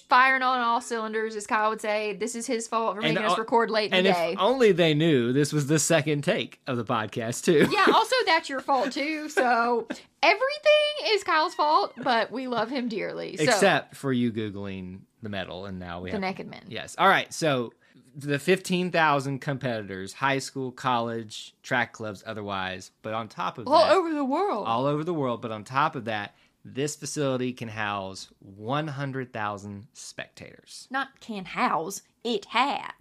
firing 0.09 0.41
on 0.41 0.59
all 0.59 0.81
cylinders, 0.81 1.35
as 1.37 1.47
Kyle 1.47 1.69
would 1.69 1.79
say. 1.81 2.13
This 2.13 2.35
is 2.35 2.45
his 2.45 2.67
fault 2.67 2.95
for 2.97 3.01
And 3.01 3.15
making 3.15 3.29
us 3.31 3.37
record 3.37 3.69
late 3.71 3.91
in 3.91 3.97
And 3.99 4.05
the 4.05 4.09
if 4.11 4.15
day. 4.15 4.35
only 4.37 4.71
they 4.73 4.93
knew 4.93 5.31
this 5.31 5.53
was 5.53 5.67
the 5.67 5.79
second 5.79 6.23
take 6.23 6.59
of 6.67 6.75
the 6.77 6.83
podcast 6.83 7.45
too. 7.45 7.65
yeah, 7.71 7.85
also 7.93 8.15
that's 8.29 8.49
your 8.49 8.59
fault 8.61 8.91
too. 8.91 9.27
So 9.29 9.87
everything 10.23 11.07
is 11.07 11.23
Kyle's 11.23 11.53
fault, 11.55 11.93
but 11.97 12.31
we 12.31 12.47
love 12.47 12.69
him 12.69 12.87
dearly. 12.87 13.35
So 13.37 13.43
Except 13.43 13.95
for 13.95 14.13
you 14.13 14.31
googling 14.31 14.99
the 15.21 15.29
medal, 15.29 15.65
and 15.65 15.79
now 15.79 15.99
we 16.01 16.09
the 16.11 16.15
have 16.15 16.21
naked 16.21 16.47
men. 16.49 16.63
Yes. 16.67 16.95
All 16.97 17.07
right. 17.07 17.33
So 17.33 17.73
the 18.15 18.39
fifteen 18.39 18.91
thousand 18.91 19.39
competitors, 19.39 20.13
high 20.13 20.39
school, 20.39 20.71
college, 20.71 21.53
track 21.63 21.93
clubs, 21.93 22.23
otherwise. 22.25 22.91
But 23.01 23.13
on 23.13 23.27
top 23.27 23.57
of 23.57 23.67
All 23.67 23.85
that, 23.85 23.93
over 23.93 24.13
the 24.13 24.25
world. 24.25 24.67
all 24.67 24.85
over 24.85 25.03
the 25.03 25.13
world. 25.13 25.41
But 25.41 25.51
on 25.51 25.63
top 25.63 25.95
of 25.95 26.05
that, 26.05 26.35
this 26.65 26.95
facility 26.95 27.53
can 27.53 27.69
house 27.69 28.29
one 28.39 28.87
hundred 28.87 29.31
thousand 29.33 29.87
spectators. 29.93 30.87
Not 30.89 31.19
can 31.19 31.45
house, 31.45 32.01
it 32.23 32.45
had. 32.45 32.91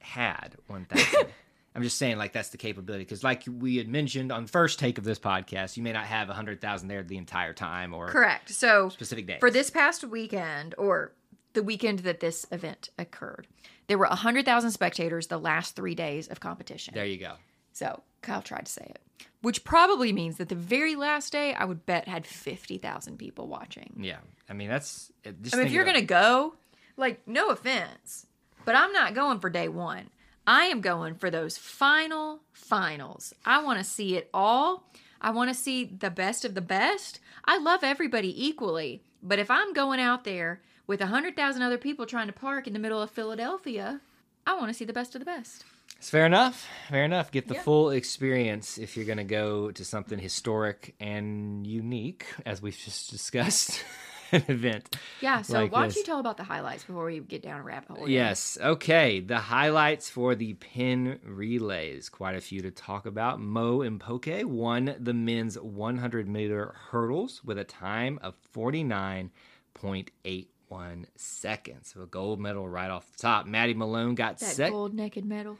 Had 0.00 0.56
one 0.66 0.84
thousand. 0.86 1.26
I'm 1.76 1.82
just 1.82 1.98
saying, 1.98 2.16
like 2.18 2.32
that's 2.32 2.48
the 2.48 2.56
capability 2.58 3.04
because, 3.04 3.22
like 3.22 3.44
we 3.46 3.76
had 3.76 3.88
mentioned 3.88 4.32
on 4.32 4.44
the 4.44 4.50
first 4.50 4.78
take 4.78 4.98
of 4.98 5.04
this 5.04 5.18
podcast, 5.18 5.76
you 5.76 5.82
may 5.82 5.92
not 5.92 6.04
have 6.04 6.28
hundred 6.28 6.60
thousand 6.60 6.88
there 6.88 7.02
the 7.02 7.16
entire 7.18 7.52
time 7.52 7.94
or 7.94 8.08
Correct. 8.08 8.50
So 8.50 8.88
specific 8.88 9.26
day 9.26 9.38
for 9.40 9.50
this 9.50 9.70
past 9.70 10.04
weekend 10.04 10.74
or 10.78 11.12
the 11.52 11.62
weekend 11.62 12.00
that 12.00 12.20
this 12.20 12.46
event 12.52 12.90
occurred, 12.98 13.46
there 13.86 13.96
were 13.96 14.06
100,000 14.08 14.70
spectators 14.70 15.28
the 15.28 15.38
last 15.38 15.74
three 15.74 15.94
days 15.94 16.28
of 16.28 16.40
competition. 16.40 16.94
there 16.94 17.06
you 17.06 17.18
go. 17.18 17.34
So 17.72 18.02
Kyle 18.22 18.42
tried 18.42 18.66
to 18.66 18.72
say 18.72 18.86
it, 18.90 19.00
which 19.42 19.64
probably 19.64 20.12
means 20.12 20.38
that 20.38 20.48
the 20.48 20.54
very 20.54 20.96
last 20.96 21.32
day, 21.32 21.54
I 21.54 21.64
would 21.64 21.86
bet 21.86 22.08
had 22.08 22.26
50,000 22.26 23.18
people 23.18 23.48
watching. 23.48 23.92
Yeah. 23.98 24.18
I 24.48 24.52
mean, 24.52 24.68
that's. 24.68 25.12
Just 25.42 25.54
I 25.54 25.58
mean, 25.58 25.66
if 25.66 25.72
you're 25.72 25.84
going 25.84 25.96
to 25.96 26.02
go, 26.02 26.54
like, 26.96 27.26
no 27.26 27.50
offense, 27.50 28.26
but 28.64 28.74
I'm 28.74 28.92
not 28.92 29.14
going 29.14 29.40
for 29.40 29.50
day 29.50 29.68
one. 29.68 30.10
I 30.46 30.66
am 30.66 30.80
going 30.80 31.14
for 31.16 31.30
those 31.30 31.58
final 31.58 32.40
finals. 32.52 33.34
I 33.44 33.62
want 33.62 33.78
to 33.78 33.84
see 33.84 34.16
it 34.16 34.30
all. 34.32 34.88
I 35.20 35.30
want 35.30 35.50
to 35.50 35.54
see 35.54 35.84
the 35.84 36.10
best 36.10 36.44
of 36.44 36.54
the 36.54 36.60
best. 36.60 37.20
I 37.44 37.58
love 37.58 37.82
everybody 37.82 38.46
equally, 38.46 39.02
but 39.22 39.38
if 39.38 39.50
I'm 39.50 39.72
going 39.72 39.98
out 40.00 40.24
there 40.24 40.60
with 40.86 41.00
100,000 41.00 41.62
other 41.62 41.78
people 41.78 42.06
trying 42.06 42.28
to 42.28 42.32
park 42.32 42.66
in 42.66 42.72
the 42.72 42.78
middle 42.78 43.00
of 43.02 43.10
Philadelphia, 43.10 44.00
I 44.46 44.54
want 44.54 44.68
to 44.68 44.74
see 44.74 44.84
the 44.84 44.92
best 44.92 45.14
of 45.14 45.20
the 45.20 45.24
best. 45.24 45.64
It's 45.96 46.10
fair 46.10 46.26
enough. 46.26 46.68
Fair 46.90 47.04
enough. 47.04 47.32
Get 47.32 47.48
the 47.48 47.54
Yeah. 47.54 47.62
full 47.62 47.90
experience 47.90 48.78
if 48.78 48.96
you're 48.96 49.06
going 49.06 49.16
to 49.18 49.24
go 49.24 49.70
to 49.72 49.84
something 49.84 50.18
historic 50.18 50.94
and 51.00 51.66
unique, 51.66 52.26
as 52.44 52.60
we've 52.60 52.76
just 52.76 53.10
discussed, 53.10 53.82
an 54.32 54.44
event. 54.48 54.96
Yeah, 55.20 55.42
so 55.42 55.54
like 55.54 55.72
why 55.72 55.80
don't 55.80 55.88
this. 55.88 55.96
you 55.96 56.04
tell 56.04 56.20
about 56.20 56.36
the 56.36 56.44
highlights 56.44 56.84
before 56.84 57.04
we 57.06 57.20
get 57.20 57.42
down 57.42 57.60
a 57.60 57.62
rabbit 57.62 57.90
hole? 57.90 58.08
Yes. 58.08 58.58
Okay. 58.60 59.20
The 59.20 59.38
highlights 59.38 60.08
for 60.10 60.34
the 60.34 60.54
Penn 60.54 61.18
relays. 61.24 62.08
Quite 62.08 62.36
a 62.36 62.40
few 62.40 62.60
to 62.62 62.70
talk 62.70 63.06
about. 63.06 63.40
Mo 63.40 63.82
and 63.82 64.00
Poke 64.00 64.26
won 64.44 64.94
the 64.98 65.14
men's 65.14 65.58
100 65.58 66.28
meter 66.28 66.74
hurdles 66.90 67.42
with 67.44 67.58
a 67.58 67.64
time 67.64 68.18
of 68.22 68.34
49.81 68.54 71.06
seconds. 71.16 71.92
So 71.94 72.02
a 72.02 72.06
gold 72.06 72.40
medal 72.40 72.68
right 72.68 72.90
off 72.90 73.10
the 73.12 73.18
top. 73.18 73.46
Maddie 73.46 73.74
Malone 73.74 74.14
got 74.14 74.38
That 74.38 74.46
second. 74.46 74.72
gold 74.72 74.94
naked 74.94 75.24
medal. 75.24 75.58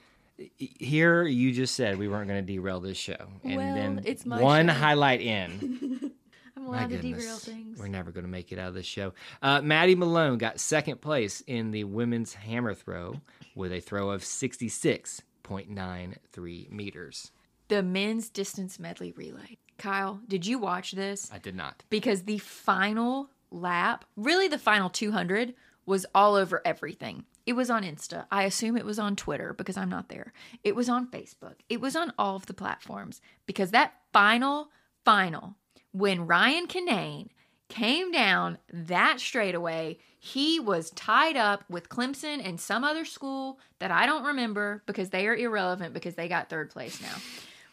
here 0.58 1.24
you 1.24 1.52
just 1.52 1.74
said 1.74 1.98
we 1.98 2.08
weren't 2.08 2.28
going 2.28 2.44
to 2.44 2.52
derail 2.52 2.80
this 2.80 2.98
show 2.98 3.16
and 3.42 3.56
Well, 3.56 3.74
then 3.74 4.02
it's 4.04 4.26
my 4.26 4.38
one 4.40 4.66
show. 4.68 4.74
highlight 4.74 5.20
in 5.22 6.12
I'm 6.66 6.72
allowed 6.74 6.90
to 6.90 7.00
derail 7.02 7.36
things. 7.36 7.78
we're 7.78 7.88
never 7.88 8.10
going 8.12 8.24
to 8.24 8.30
make 8.30 8.52
it 8.52 8.58
out 8.58 8.68
of 8.68 8.74
this 8.74 8.86
show 8.86 9.12
uh, 9.42 9.60
maddie 9.62 9.94
malone 9.94 10.38
got 10.38 10.60
second 10.60 11.00
place 11.00 11.42
in 11.46 11.70
the 11.70 11.84
women's 11.84 12.34
hammer 12.34 12.74
throw 12.74 13.20
with 13.54 13.72
a 13.72 13.80
throw 13.80 14.10
of 14.10 14.22
66.93 14.22 16.70
meters 16.70 17.30
The 17.68 17.82
men's 17.82 18.28
distance 18.30 18.78
medley 18.78 19.12
relay. 19.12 19.58
Kyle, 19.78 20.20
did 20.26 20.46
you 20.46 20.58
watch 20.58 20.92
this? 20.92 21.30
i 21.32 21.38
did 21.38 21.54
not 21.54 21.84
Because 21.90 22.22
the 22.22 22.38
final 22.38 23.30
lap, 23.50 24.04
really 24.16 24.48
the 24.48 24.58
final 24.58 24.88
200, 24.90 25.54
was 25.84 26.06
all 26.14 26.34
over 26.34 26.62
everything. 26.64 27.24
It 27.44 27.52
was 27.52 27.70
on 27.70 27.84
Insta. 27.84 28.26
I 28.30 28.42
assume 28.42 28.76
it 28.76 28.84
was 28.84 28.98
on 28.98 29.14
Twitter 29.14 29.52
because 29.52 29.76
I'm 29.76 29.88
not 29.88 30.08
there. 30.08 30.32
It 30.64 30.74
was 30.74 30.88
on 30.88 31.06
Facebook. 31.08 31.54
It 31.68 31.80
was 31.80 31.94
on 31.94 32.12
all 32.18 32.34
of 32.34 32.46
the 32.46 32.54
platforms 32.54 33.20
because 33.46 33.70
that 33.70 33.92
final, 34.12 34.70
final, 35.04 35.54
when 35.96 36.26
Ryan 36.26 36.66
Kinane 36.66 37.28
came 37.68 38.12
down 38.12 38.58
that 38.72 39.18
straightaway, 39.18 39.98
he 40.18 40.60
was 40.60 40.90
tied 40.90 41.36
up 41.36 41.64
with 41.70 41.88
Clemson 41.88 42.46
and 42.46 42.60
some 42.60 42.84
other 42.84 43.04
school 43.04 43.58
that 43.78 43.90
I 43.90 44.06
don't 44.06 44.24
remember 44.24 44.82
because 44.86 45.10
they 45.10 45.26
are 45.26 45.34
irrelevant 45.34 45.94
because 45.94 46.14
they 46.14 46.28
got 46.28 46.50
third 46.50 46.70
place 46.70 47.00
now. 47.00 47.16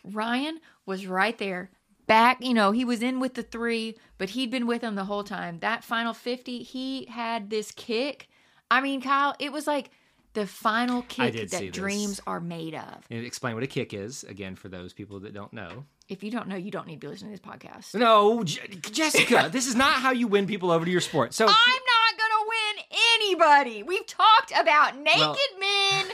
Ryan 0.04 0.60
was 0.86 1.06
right 1.06 1.38
there. 1.38 1.70
Back, 2.08 2.44
you 2.44 2.54
know, 2.54 2.72
he 2.72 2.86
was 2.86 3.02
in 3.02 3.20
with 3.20 3.34
the 3.34 3.44
three, 3.44 3.98
but 4.18 4.32
he'd 4.32 4.52
been 4.52 4.68
with 4.68 4.82
them 4.82 4.96
the 4.96 5.06
whole 5.06 5.24
time. 5.24 5.60
That 5.60 5.84
final 5.84 6.14
50, 6.14 6.64
he 6.64 7.06
had 7.06 7.50
this 7.50 7.72
kick. 7.72 8.28
I 8.70 8.82
mean, 8.82 9.02
Kyle, 9.02 9.36
it 9.40 9.52
was 9.52 9.68
like 9.68 9.92
the 10.34 10.46
final 10.48 11.04
kick 11.04 11.50
that 11.52 11.72
dreams 11.72 12.20
are 12.28 12.40
made 12.40 12.76
of. 12.76 13.06
and 13.10 13.26
explain 13.26 13.54
what 13.54 13.64
a 13.64 13.68
kick 13.68 13.94
is 13.94 14.24
again 14.24 14.56
for 14.56 14.68
those 14.68 14.92
people 14.92 15.20
that 15.22 15.34
don't 15.34 15.54
know 15.54 15.86
If 16.14 16.24
you 16.24 16.32
don't 16.32 16.48
know, 16.48 16.56
you 16.56 16.72
don't 16.72 16.88
need 16.88 17.02
to 17.02 17.08
be 17.08 17.12
listening 17.12 17.36
to 17.36 17.42
this 17.42 17.54
podcast. 17.54 17.94
No, 17.96 18.44
J- 18.44 18.62
Jessica, 18.92 19.50
this 19.52 19.68
is 19.68 19.76
not 19.76 19.96
how 19.96 20.12
you 20.12 20.28
win 20.28 20.46
people 20.48 20.72
over 20.72 20.86
to 20.86 20.92
your 20.92 21.02
sport. 21.02 21.34
So 21.34 21.46
I'm 21.46 21.52
not 21.52 22.18
gonna 22.18 22.48
win 22.48 23.00
anybody. 23.22 23.84
We've 23.84 24.06
talked 24.06 24.52
about 24.58 24.98
naked 24.98 25.18
Well- 25.20 25.38
men 25.60 26.06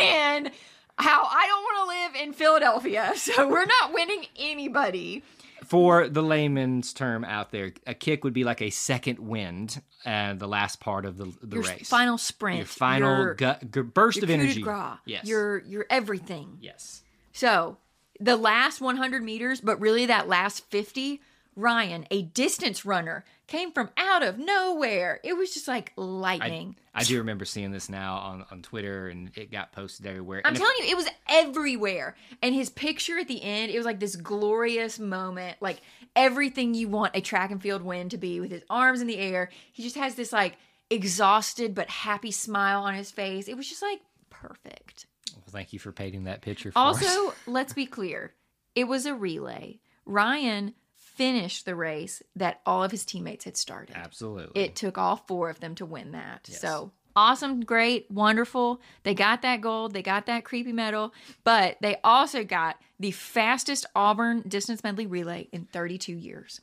and 0.00 0.50
how 0.98 1.24
I 1.24 1.46
don't 1.46 1.62
want 1.62 1.76
to 2.12 2.18
live 2.20 2.26
in 2.28 2.32
Philadelphia, 2.34 3.12
so 3.16 3.48
we're 3.48 3.64
not 3.66 3.92
winning 3.92 4.24
anybody. 4.38 5.22
for 5.66 6.08
the 6.08 6.22
layman's 6.22 6.92
term 6.92 7.24
out 7.24 7.50
there, 7.50 7.72
a 7.86 7.94
kick 7.94 8.22
would 8.24 8.32
be 8.34 8.44
like 8.44 8.62
a 8.62 8.70
second 8.70 9.18
wind, 9.18 9.80
and 10.04 10.38
the 10.38 10.46
last 10.48 10.78
part 10.80 11.04
of 11.04 11.16
the 11.16 11.32
the 11.42 11.56
Your 11.56 11.64
race. 11.64 11.88
final 11.88 12.16
sprint, 12.18 12.58
your 12.58 12.66
final 12.66 13.16
your, 13.24 13.34
gu- 13.34 13.66
gu- 13.70 13.82
burst 13.82 14.16
your 14.18 14.24
of 14.24 14.30
energy. 14.30 14.62
grace, 14.62 14.98
Yes. 15.06 15.24
your 15.26 15.58
your 15.64 15.86
everything. 15.90 16.58
yes. 16.60 17.02
So 17.32 17.76
the 18.20 18.36
last 18.36 18.80
100 18.80 19.22
meters, 19.22 19.60
but 19.60 19.80
really 19.80 20.06
that 20.06 20.28
last 20.28 20.64
50, 20.70 21.20
Ryan, 21.56 22.06
a 22.10 22.22
distance 22.22 22.84
runner, 22.84 23.24
came 23.46 23.72
from 23.72 23.90
out 23.96 24.22
of 24.22 24.38
nowhere. 24.38 25.20
It 25.22 25.34
was 25.36 25.52
just 25.52 25.68
like 25.68 25.92
lightning. 25.96 26.76
I 26.94 27.04
do 27.04 27.18
remember 27.18 27.44
seeing 27.44 27.72
this 27.72 27.88
now 27.88 28.16
on, 28.16 28.44
on 28.50 28.62
Twitter, 28.62 29.08
and 29.08 29.30
it 29.36 29.50
got 29.50 29.72
posted 29.72 30.06
everywhere. 30.06 30.40
I'm 30.44 30.48
And 30.48 30.56
if- 30.56 30.62
telling 30.62 30.76
you, 30.78 30.92
it 30.92 30.96
was 30.96 31.08
everywhere. 31.28 32.16
And 32.42 32.54
his 32.54 32.70
picture 32.70 33.18
at 33.18 33.28
the 33.28 33.42
end, 33.42 33.70
it 33.72 33.76
was 33.76 33.84
like 33.84 34.00
this 34.00 34.16
glorious 34.16 34.98
moment, 34.98 35.58
like 35.60 35.80
everything 36.16 36.74
you 36.74 36.88
want 36.88 37.16
a 37.16 37.20
track 37.20 37.50
and 37.50 37.60
field 37.60 37.82
win 37.82 38.08
to 38.10 38.16
be 38.16 38.40
with 38.40 38.50
his 38.50 38.62
arms 38.70 39.00
in 39.00 39.06
the 39.06 39.18
air. 39.18 39.50
He 39.72 39.82
just 39.82 39.96
has 39.96 40.14
this 40.14 40.32
like 40.32 40.56
exhausted 40.88 41.74
but 41.74 41.90
happy 41.90 42.30
smile 42.30 42.82
on 42.82 42.94
his 42.94 43.10
face. 43.10 43.48
It 43.48 43.56
was 43.56 43.68
just 43.68 43.82
like 43.82 44.00
perfect. 44.30 45.06
Thank 45.54 45.72
you 45.72 45.78
for 45.78 45.92
painting 45.92 46.24
that 46.24 46.42
picture. 46.42 46.70
For 46.72 46.78
us. 46.78 47.02
Also, 47.02 47.34
let's 47.46 47.72
be 47.72 47.86
clear 47.86 48.34
it 48.74 48.84
was 48.84 49.06
a 49.06 49.14
relay. 49.14 49.80
Ryan 50.04 50.74
finished 50.96 51.64
the 51.64 51.76
race 51.76 52.22
that 52.34 52.60
all 52.66 52.82
of 52.82 52.90
his 52.90 53.04
teammates 53.04 53.44
had 53.44 53.56
started. 53.56 53.96
absolutely. 53.96 54.60
It 54.60 54.74
took 54.74 54.98
all 54.98 55.16
four 55.16 55.48
of 55.48 55.60
them 55.60 55.76
to 55.76 55.86
win 55.86 56.12
that. 56.12 56.46
So 56.48 56.90
awesome, 57.14 57.60
great, 57.60 58.10
wonderful. 58.10 58.80
They 59.04 59.14
got 59.14 59.42
that 59.42 59.60
gold, 59.60 59.94
they 59.94 60.02
got 60.02 60.26
that 60.26 60.44
creepy 60.44 60.72
medal, 60.72 61.14
but 61.44 61.76
they 61.80 61.98
also 62.02 62.42
got 62.42 62.76
the 62.98 63.12
fastest 63.12 63.86
Auburn 63.94 64.42
distance 64.42 64.82
medley 64.82 65.06
relay 65.06 65.48
in 65.52 65.66
32 65.66 66.12
years. 66.12 66.60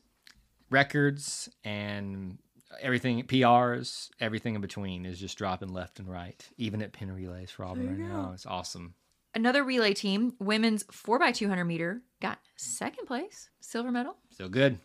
records 0.70 1.50
and 1.64 2.38
everything 2.80 3.22
PRs, 3.24 4.10
everything 4.20 4.56
in 4.56 4.62
between 4.62 5.06
is 5.06 5.20
just 5.20 5.38
dropping 5.38 5.70
left 5.70 6.00
and 6.00 6.10
right, 6.10 6.48
even 6.58 6.82
at 6.82 6.94
Penn 6.94 7.12
relays 7.12 7.52
for 7.52 7.66
Auburn 7.66 7.88
right 7.88 8.10
now. 8.10 8.32
It's 8.34 8.46
awesome. 8.46 8.94
Another 9.34 9.64
relay 9.64 9.94
team, 9.94 10.34
women's 10.40 10.84
4x200 10.86 11.66
meter, 11.66 12.02
got 12.22 12.40
second 12.58 13.06
place, 13.06 13.50
silver 13.62 13.92
medal. 13.92 14.18
So 14.30 14.50
good, 14.50 14.78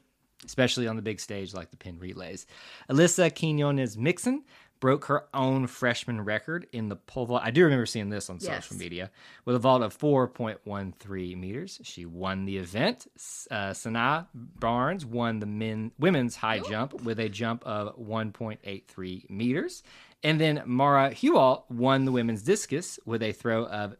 especially 0.45 0.87
on 0.87 0.97
the 0.97 1.03
big 1.03 1.19
stage 1.21 1.53
like 1.53 1.71
the 1.71 1.77
Penn 1.77 1.99
relays. 1.99 2.47
Alyssa 2.89 3.35
Quinones 3.35 3.97
Mixon 3.97 4.45
broke 4.81 5.07
her 5.07 5.25
own 5.35 5.67
freshman 5.67 6.21
record 6.23 6.67
in 6.73 6.89
the 6.89 6.97
pole 6.97 7.27
vault. 7.27 7.43
I 7.45 7.51
do 7.51 7.65
remember 7.65 7.87
seeing 7.87 8.11
this 8.11 8.29
on 8.31 8.39
Yes. 8.41 8.65
social 8.67 8.77
media 8.77 9.11
with 9.45 9.57
a 9.57 9.59
vault 9.59 9.83
of 9.83 9.97
4.13 9.99 11.37
meters. 11.41 11.81
She 11.83 12.05
won 12.07 12.45
the 12.45 12.59
event. 12.59 13.07
Uh, 13.51 13.71
Sanaa 13.71 14.27
Barnes 14.35 15.05
won 15.07 15.41
the 15.41 15.47
men 15.47 15.93
women's 15.99 16.37
high 16.37 16.61
jump 16.61 17.03
with 17.03 17.19
a 17.21 17.29
jump 17.29 17.65
of 17.65 17.97
1.83 17.99 19.29
meters. 19.31 19.83
And 20.23 20.41
then 20.41 20.63
Mara 20.67 21.11
Hewalt 21.11 21.65
won 21.71 22.05
the 22.05 22.13
women's 22.13 22.43
discus 22.43 22.99
with 23.05 23.23
a 23.23 23.33
throw 23.33 23.67
of 23.67 23.95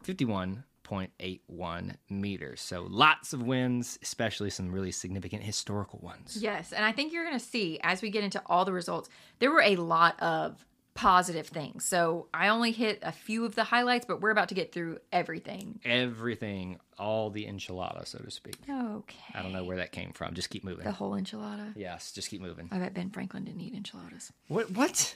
51.81 0.89 1.95
meters. 2.09 2.61
So 2.61 2.87
lots 2.89 3.33
of 3.33 3.41
wins, 3.43 3.99
especially 4.01 4.49
some 4.49 4.71
really 4.71 4.91
significant 4.91 5.43
historical 5.43 5.99
ones. 5.99 6.37
Yes, 6.39 6.73
and 6.73 6.85
I 6.85 6.91
think 6.91 7.13
you're 7.13 7.25
going 7.25 7.37
to 7.37 7.45
see 7.45 7.79
as 7.83 8.01
we 8.01 8.09
get 8.09 8.23
into 8.23 8.41
all 8.45 8.65
the 8.65 8.73
results, 8.73 9.09
there 9.39 9.51
were 9.51 9.61
a 9.61 9.75
lot 9.75 10.19
of 10.21 10.65
positive 10.93 11.47
things. 11.47 11.85
So 11.85 12.27
I 12.33 12.47
only 12.47 12.71
hit 12.71 12.99
a 13.03 13.11
few 13.11 13.45
of 13.45 13.53
the 13.53 13.63
highlights, 13.63 14.05
but 14.07 14.19
we're 14.19 14.31
about 14.31 14.49
to 14.49 14.55
get 14.55 14.71
through 14.71 14.97
everything. 15.11 15.79
Everything, 15.85 16.79
all 16.97 17.29
the 17.29 17.45
enchilada, 17.45 18.07
so 18.07 18.17
to 18.17 18.31
speak. 18.31 18.57
Okay. 18.67 19.17
I 19.35 19.43
don't 19.43 19.53
know 19.53 19.63
where 19.63 19.77
that 19.77 19.91
came 19.91 20.11
from. 20.13 20.33
Just 20.33 20.49
keep 20.49 20.63
moving. 20.63 20.85
The 20.85 20.91
whole 20.91 21.11
enchilada. 21.11 21.73
Yes, 21.75 22.11
just 22.11 22.31
keep 22.31 22.41
moving. 22.41 22.69
I 22.71 22.79
bet 22.79 22.95
Ben 22.95 23.11
Franklin 23.11 23.45
didn't 23.45 23.61
eat 23.61 23.75
enchiladas. 23.75 24.33
What? 24.47 24.71
What? 24.71 25.15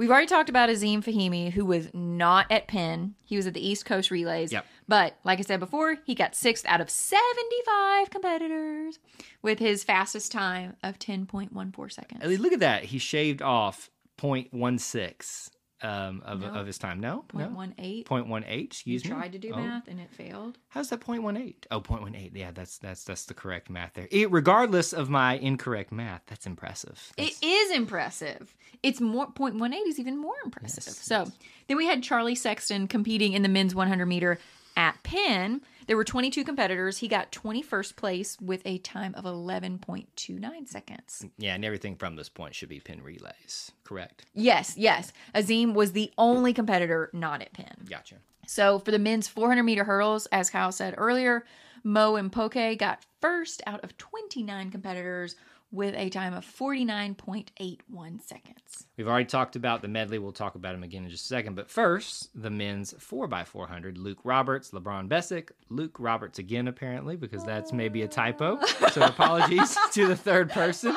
We've 0.00 0.10
already 0.10 0.28
talked 0.28 0.48
about 0.48 0.70
Azeem 0.70 1.04
Fahmi, 1.04 1.52
who 1.52 1.66
was 1.66 1.90
not 1.92 2.46
at 2.50 2.68
Penn. 2.68 3.16
He 3.22 3.36
was 3.36 3.46
at 3.46 3.52
the 3.52 3.60
East 3.60 3.84
Coast 3.84 4.10
Relays. 4.10 4.50
Yep. 4.50 4.64
But 4.88 5.16
like 5.24 5.40
I 5.40 5.42
said 5.42 5.60
before, 5.60 5.98
he 6.06 6.14
got 6.14 6.34
sixth 6.34 6.64
out 6.64 6.80
of 6.80 6.88
75 6.88 8.08
competitors 8.08 8.98
with 9.42 9.58
his 9.58 9.84
fastest 9.84 10.32
time 10.32 10.74
of 10.82 10.98
10.14 10.98 11.92
seconds. 11.92 12.22
I 12.24 12.28
mean, 12.28 12.40
look 12.40 12.54
at 12.54 12.60
that. 12.60 12.84
He 12.84 12.96
shaved 12.96 13.42
off 13.42 13.90
0.16 14.16 15.50
um, 15.82 16.22
of, 16.24 16.44
of 16.44 16.66
his 16.66 16.78
time. 16.78 17.00
No? 17.00 17.26
no? 17.34 17.48
0.18. 17.48 18.04
0.18, 18.06 18.56
You 18.56 18.64
excuse 18.64 19.04
me. 19.04 19.10
tried 19.10 19.32
to 19.32 19.38
do 19.38 19.52
Oh. 19.52 19.58
math 19.58 19.86
and 19.86 20.00
it 20.00 20.10
failed. 20.10 20.56
How's 20.68 20.88
that 20.88 21.00
0.18? 21.00 21.54
Oh, 21.70 21.80
0.18. 21.82 22.30
Yeah, 22.34 22.52
that's 22.52 22.78
that's 22.78 23.04
that's 23.04 23.26
the 23.26 23.34
correct 23.34 23.68
math 23.68 23.92
there. 23.94 24.08
It- 24.10 24.30
regardless 24.30 24.92
of 24.94 25.10
my 25.10 25.34
incorrect 25.34 25.92
math, 25.92 26.22
that's 26.26 26.46
impressive. 26.46 27.12
It 27.16 27.34
is 27.42 27.70
impressive. 27.70 28.54
It's 28.82 29.00
more 29.00 29.26
0.18 29.28 29.86
is 29.86 29.98
even 29.98 30.16
more 30.16 30.34
impressive. 30.44 30.84
so 30.84 31.30
then 31.68 31.76
we 31.76 31.86
had 31.86 32.02
Charlie 32.02 32.34
Sexton 32.34 32.88
competing 32.88 33.32
in 33.34 33.42
the 33.42 33.48
men's 33.48 33.74
100 33.74 34.06
meter 34.06 34.38
at 34.76 35.02
Penn. 35.02 35.60
There 35.86 35.96
were 35.96 36.04
22 36.04 36.44
competitors. 36.44 36.98
He 36.98 37.08
got 37.08 37.32
21st 37.32 37.96
place 37.96 38.40
with 38.40 38.62
a 38.64 38.78
time 38.78 39.14
of 39.14 39.24
11.29 39.24 40.68
seconds. 40.68 41.26
Yeah, 41.36 41.54
and 41.54 41.64
everything 41.64 41.96
from 41.96 42.16
this 42.16 42.28
point 42.28 42.54
should 42.54 42.68
be 42.68 42.80
Penn 42.80 43.02
relays. 43.02 43.72
Correct. 43.84 44.24
Yes, 44.34 44.74
yes. 44.76 45.12
Azeem 45.34 45.74
was 45.74 45.92
the 45.92 46.12
only 46.16 46.52
competitor 46.52 47.10
not 47.12 47.42
at 47.42 47.52
Penn. 47.52 47.86
Gotcha. 47.88 48.16
So 48.46 48.78
for 48.78 48.90
the 48.90 48.98
men's 48.98 49.28
400 49.28 49.62
meter 49.62 49.84
hurdles, 49.84 50.26
as 50.26 50.48
Kyle 50.50 50.72
said 50.72 50.94
earlier, 50.96 51.44
Mo 51.84 52.16
and 52.16 52.30
Poke 52.32 52.78
got 52.78 53.04
first 53.20 53.62
out 53.66 53.82
of 53.84 53.96
29 53.98 54.70
competitors 54.70 55.36
with 55.72 55.94
a 55.94 56.08
time 56.08 56.34
of 56.34 56.44
49.81 56.44 58.22
seconds. 58.22 58.86
We've 58.96 59.08
already 59.08 59.26
talked 59.26 59.56
about 59.56 59.82
the 59.82 59.88
medley. 59.88 60.18
We'll 60.18 60.32
talk 60.32 60.54
about 60.54 60.74
him 60.74 60.82
again 60.82 61.04
in 61.04 61.10
just 61.10 61.24
a 61.24 61.28
second. 61.28 61.54
But 61.54 61.70
first, 61.70 62.30
the 62.34 62.50
men's 62.50 62.92
4x400. 62.94 63.96
Luke 63.96 64.18
Roberts, 64.24 64.70
LeBron 64.72 65.08
Bessick. 65.08 65.52
Luke 65.68 65.96
Roberts 65.98 66.38
again, 66.38 66.68
apparently, 66.68 67.16
because 67.16 67.44
that's 67.44 67.72
maybe 67.72 68.02
a 68.02 68.08
typo. 68.08 68.58
So 68.92 69.02
apologies 69.06 69.76
to 69.92 70.08
the 70.08 70.16
third 70.16 70.50
person. 70.50 70.96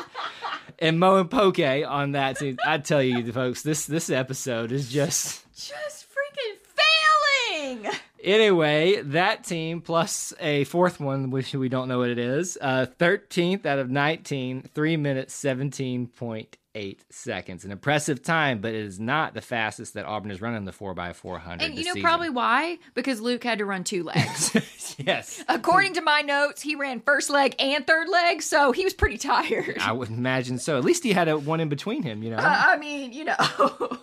And 0.80 1.00
Mo 1.00 1.18
and 1.18 1.30
Poke 1.30 1.60
on 1.60 2.14
that 2.14 2.40
team. 2.40 2.58
I 2.66 2.78
tell 2.80 3.04
you, 3.04 3.32
folks, 3.32 3.62
this 3.62 3.86
this 3.86 4.10
episode 4.10 4.72
is 4.72 4.92
just 4.92 5.46
Just 5.56 6.08
freaking 6.08 7.78
failing! 7.78 7.94
Anyway, 8.24 9.02
that 9.02 9.44
team 9.44 9.82
plus 9.82 10.34
a 10.40 10.64
fourth 10.64 11.02
one, 11.02 11.30
which 11.30 11.54
we 11.54 11.68
don't 11.68 11.90
know 11.90 12.00
what 12.00 12.10
it 12.10 12.18
is, 12.18 12.58
uh, 12.62 12.86
13th 12.98 13.66
out 13.66 13.80
of 13.80 13.90
19, 13.90 14.70
3 14.74 14.98
minutes 14.98 15.36
17.8 15.44 16.98
seconds. 17.10 17.66
An 17.66 17.72
impressive 17.72 18.24
time, 18.24 18.60
but 18.60 18.74
it 18.74 18.86
is 18.86 18.98
not 18.98 19.34
the 19.34 19.42
fastest 19.42 19.96
that 19.96 20.06
Auburn 20.06 20.30
has 20.30 20.40
run 20.40 20.56
in 20.56 20.64
the 20.64 20.72
4x400. 20.72 21.62
And 21.62 21.76
you 21.76 21.84
know 21.84 21.92
season. 21.92 22.02
probably 22.02 22.30
why? 22.30 22.80
Because 22.94 23.20
Luke 23.20 23.44
had 23.44 23.58
to 23.58 23.66
run 23.66 23.84
two 23.84 24.04
legs. 24.04 24.96
yes. 24.98 25.44
According 25.50 25.96
to 25.96 26.02
my 26.02 26.22
notes, 26.22 26.62
he 26.62 26.76
ran 26.76 27.02
first 27.02 27.30
leg 27.30 27.56
and 27.60 27.86
third 27.86 28.08
leg, 28.08 28.42
so 28.42 28.72
he 28.72 28.86
was 28.86 28.94
pretty 28.94 29.18
tired. 29.18 29.80
I 29.82 29.92
would 29.92 30.08
imagine 30.10 30.60
so. 30.60 30.78
At 30.78 30.86
least 30.86 31.04
he 31.04 31.12
had 31.12 31.28
a 31.28 31.38
one 31.38 31.60
in 31.60 31.68
between 31.68 32.04
him, 32.04 32.24
you 32.24 32.30
know. 32.30 32.38
I 32.38 32.78
mean, 32.78 33.12
you 33.12 33.26
know. 33.26 33.36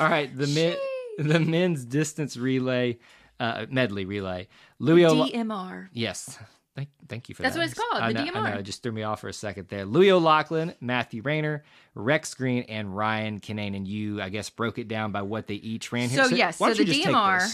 All 0.00 0.08
right, 0.08 0.36
the 0.36 0.48
men, 0.48 0.76
the 1.18 1.38
men's 1.38 1.84
distance 1.84 2.36
relay, 2.36 2.98
uh, 3.40 3.66
medley 3.70 4.04
relay. 4.04 4.48
Louis 4.78 5.02
DMR. 5.02 5.88
Yes. 5.92 6.38
Thank, 6.74 6.90
thank 7.08 7.28
you 7.30 7.34
for 7.34 7.42
That's 7.42 7.54
that. 7.54 7.60
That's 7.60 7.78
what 7.78 7.84
it's 7.84 7.90
called, 7.90 8.02
I 8.02 8.12
the 8.12 8.30
know, 8.30 8.40
I 8.40 8.50
know, 8.50 8.56
DMR. 8.56 8.60
it 8.60 8.62
just 8.64 8.82
threw 8.82 8.92
me 8.92 9.02
off 9.02 9.22
for 9.22 9.28
a 9.28 9.32
second 9.32 9.68
there. 9.68 9.86
Louis 9.86 10.10
O'Loughlin, 10.10 10.74
Matthew 10.80 11.22
Rayner, 11.22 11.64
Rex 11.94 12.34
Green, 12.34 12.64
and 12.64 12.94
Ryan 12.94 13.40
Kinane. 13.40 13.74
And 13.74 13.88
you, 13.88 14.20
I 14.20 14.28
guess, 14.28 14.50
broke 14.50 14.78
it 14.78 14.86
down 14.86 15.10
by 15.10 15.22
what 15.22 15.46
they 15.46 15.54
each 15.54 15.90
ran 15.90 16.10
here. 16.10 16.24
So, 16.24 16.34
yes, 16.34 16.58
so 16.58 16.68
the 16.74 16.80
you 16.80 16.84
just 16.84 17.02
take 17.02 17.14
DMR 17.14 17.48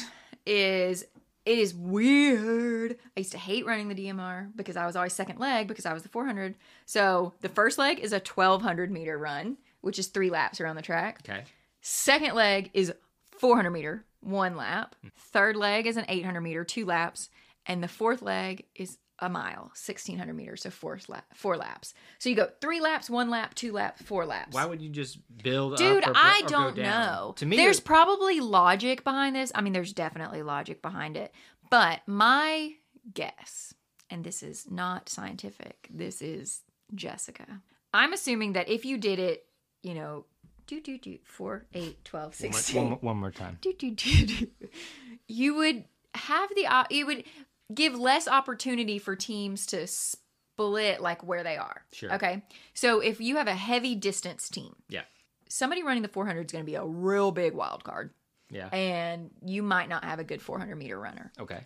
is 0.45 1.05
It 1.45 1.59
is 1.59 1.73
weird. 1.73 2.97
I 3.17 3.21
used 3.21 3.33
to 3.33 3.39
hate 3.39 3.65
running 3.65 3.89
the 3.89 3.95
DMR 3.95 4.51
because 4.57 4.77
I 4.77 4.87
was 4.87 4.97
always 4.97 5.13
second 5.13 5.39
leg 5.39 5.69
because 5.69 5.87
I 5.87 5.93
was 5.93 6.03
the 6.03 6.09
400. 6.09 6.57
So 6.87 7.33
the 7.43 7.49
first 7.49 7.79
leg 7.79 8.01
is 8.01 8.13
a 8.13 8.17
1200 8.21 8.91
meter 8.91 9.17
run, 9.19 9.57
which 9.83 9.99
is 10.01 10.09
three 10.09 10.31
laps 10.31 10.61
around 10.61 10.77
the 10.77 10.83
track. 10.83 11.21
Okay. 11.29 11.45
Second 11.81 12.35
leg 12.35 12.71
is 12.75 12.93
400 13.39 13.71
meter, 13.71 14.05
one 14.23 14.57
lap. 14.57 14.95
Hmm. 15.03 15.09
Third 15.17 15.57
leg 15.57 15.87
is 15.87 15.97
an 15.97 16.07
800 16.09 16.41
meter, 16.41 16.65
two 16.65 16.87
laps. 16.87 17.29
And 17.67 17.83
the 17.83 17.89
fourth 17.89 18.23
leg 18.23 18.65
is 18.75 18.99
a 19.19 19.29
mile, 19.29 19.71
1600 19.77 20.33
meters, 20.35 20.63
so 20.63 20.71
four, 20.71 20.99
lap, 21.07 21.25
four 21.33 21.57
laps. 21.57 21.95
So 22.19 22.29
you 22.29 22.35
go 22.35 22.49
three 22.61 22.81
laps, 22.81 23.09
one 23.09 23.31
lap, 23.31 23.55
two 23.55 23.73
laps, 23.73 24.03
four 24.03 24.27
laps. 24.27 24.53
Why 24.53 24.65
would 24.65 24.83
you 24.83 24.89
just 24.89 25.19
build 25.45 25.77
Dude, 25.77 26.05
or, 26.05 26.13
I 26.15 26.41
or 26.45 26.49
don't 26.49 26.77
know. 26.79 27.35
To 27.37 27.47
me, 27.47 27.57
there's 27.57 27.79
it- 27.79 27.85
probably 27.85 28.41
logic 28.41 29.05
behind 29.05 29.37
this. 29.37 29.53
I 29.55 29.61
mean, 29.61 29.73
there's 29.73 29.93
definitely 29.93 30.43
logic 30.43 30.83
behind 30.83 31.17
it. 31.17 31.33
But 31.71 32.01
my 32.07 32.73
guess, 33.15 33.75
and 34.11 34.25
this 34.25 34.43
is 34.43 34.69
not 34.69 35.09
scientific, 35.09 35.87
this 35.89 36.21
is 36.21 36.63
Jessica. 36.95 37.61
I'm 37.95 38.13
assuming 38.13 38.55
that 38.55 38.69
if 38.69 38.85
you 38.85 38.99
did 38.99 39.21
it, 39.21 39.47
you 39.83 39.95
know, 39.95 40.25
do, 40.67 40.81
do, 40.81 40.99
do, 40.99 41.19
4, 41.25 41.67
8, 41.75 42.05
12, 42.05 42.41
one, 42.41 42.51
more- 42.51 42.59
16, 42.61 42.77
one 42.83 42.89
more- 42.91 42.99
one 43.01 43.17
more 43.17 43.31
time. 43.31 43.59
do, 43.61 43.73
do, 43.73 43.91
do, 43.91 44.27
do, 44.27 44.47
you 45.29 45.55
would 45.55 45.85
have 46.15 46.51
the, 46.55 46.67
op- 46.67 46.91
you 46.93 47.07
would 47.07 47.25
give 47.75 47.95
less 47.99 48.29
opportunity 48.29 48.99
for 48.99 49.17
teams 49.17 49.67
to 49.67 49.87
split 49.87 51.01
like 51.01 51.25
where 51.25 51.43
they 51.43 51.57
are. 51.57 51.83
Sure. 51.93 52.13
Okay. 52.15 52.43
So 52.75 53.01
if 53.01 53.21
you 53.21 53.37
have 53.37 53.47
a 53.49 53.55
heavy 53.55 53.95
distance 53.95 54.49
team, 54.49 54.75
Yeah. 54.89 55.03
somebody 55.49 55.83
running 55.83 56.03
the 56.03 56.09
400 56.09 56.47
is 56.47 56.53
going 56.53 56.65
to 56.65 56.71
be 56.71 56.75
a 56.77 56.85
real 56.85 57.31
big 57.33 57.55
wild 57.55 57.83
card 57.85 58.11
Yeah. 58.51 58.69
and 58.69 59.31
you 59.45 59.63
might 59.63 59.89
not 59.89 60.05
have 60.05 60.19
a 60.19 60.25
good 60.25 60.43
400 60.43 60.77
meter 60.77 60.99
runner 61.01 61.33
Okay. 61.41 61.61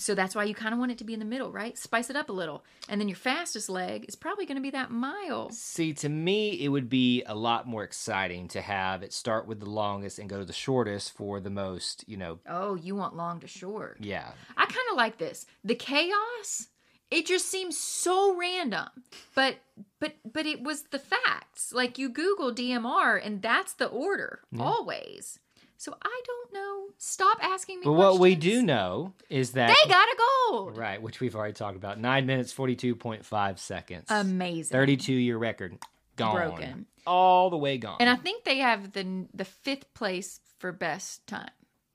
So 0.00 0.14
that's 0.14 0.34
why 0.34 0.44
you 0.44 0.54
kind 0.54 0.72
of 0.72 0.78
want 0.78 0.92
it 0.92 0.98
to 0.98 1.04
be 1.04 1.12
in 1.12 1.18
the 1.18 1.26
middle 1.26 1.50
right? 1.50 1.76
Spice 1.76 2.10
it 2.10 2.16
up 2.16 2.28
a 2.28 2.32
little. 2.32 2.64
And 2.88 3.00
then 3.00 3.08
your 3.08 3.16
fastest 3.16 3.68
leg 3.68 4.06
is 4.08 4.16
probably 4.16 4.46
going 4.46 4.56
to 4.56 4.62
be 4.62 4.70
that 4.70 4.90
mile. 4.90 5.50
See, 5.50 5.92
to 5.94 6.08
me, 6.08 6.52
it 6.62 6.68
would 6.68 6.88
be 6.88 7.22
a 7.26 7.34
lot 7.34 7.66
more 7.66 7.84
exciting 7.84 8.48
to 8.48 8.60
have 8.60 9.02
it 9.02 9.12
start 9.12 9.46
with 9.46 9.60
the 9.60 9.68
longest 9.68 10.18
and 10.18 10.28
go 10.28 10.38
to 10.38 10.44
the 10.44 10.52
shortest 10.52 11.12
for 11.12 11.40
the 11.40 11.50
most, 11.50 12.04
you 12.06 12.16
know, 12.16 12.38
oh 12.48 12.74
you 12.74 12.96
want 12.96 13.16
long 13.16 13.40
to 13.40 13.46
short. 13.46 13.98
Yeah. 14.00 14.30
i 14.56 14.64
kind 14.64 14.86
of 14.90 14.96
like 14.96 15.18
this. 15.18 15.46
The 15.64 15.74
chaos 15.74 16.68
it 17.10 17.26
just 17.26 17.46
seems 17.46 17.76
so 17.76 18.36
random. 18.36 18.88
But 19.34 19.56
but 19.98 20.14
but 20.24 20.46
it 20.46 20.62
was 20.62 20.84
the 20.84 20.98
facts. 20.98 21.72
Like 21.72 21.98
you 21.98 22.08
google 22.08 22.54
dmr 22.54 23.20
and 23.22 23.42
that's 23.42 23.74
the 23.74 23.86
order 23.86 24.40
always 24.58 25.38
so 25.80 25.94
i 26.02 26.20
don't 26.26 26.52
know 26.52 26.86
stop 26.98 27.38
asking 27.42 27.78
me 27.80 27.84
But 27.84 27.92
what 27.92 28.18
we 28.18 28.34
do 28.34 28.62
know 28.62 29.14
is 29.30 29.52
that. 29.52 29.68
they 29.68 29.88
got 29.88 30.06
a 30.08 30.16
gold 30.16 30.76
Right, 30.76 31.00
which 31.00 31.20
we've 31.20 31.36
already 31.36 31.52
talked 31.54 31.76
about. 31.76 31.98
Nine 32.00 32.26
minutes, 32.26 32.52
42.5 32.52 33.58
seconds. 33.58 34.06
amazing 34.08 34.72
32 34.74 35.12
year 35.12 35.38
record. 35.38 35.78
Gone. 36.16 36.34
Broken. 36.34 36.86
All 37.06 37.50
the 37.50 37.56
way 37.56 37.78
gone. 37.78 37.96
And 38.00 38.10
I 38.10 38.16
think 38.16 38.44
they 38.44 38.58
have 38.58 38.92
the 38.92 39.26
the 39.32 39.44
fifth 39.44 39.94
place 39.94 40.40
for 40.58 40.72
best 40.72 41.26
time, 41.26 41.50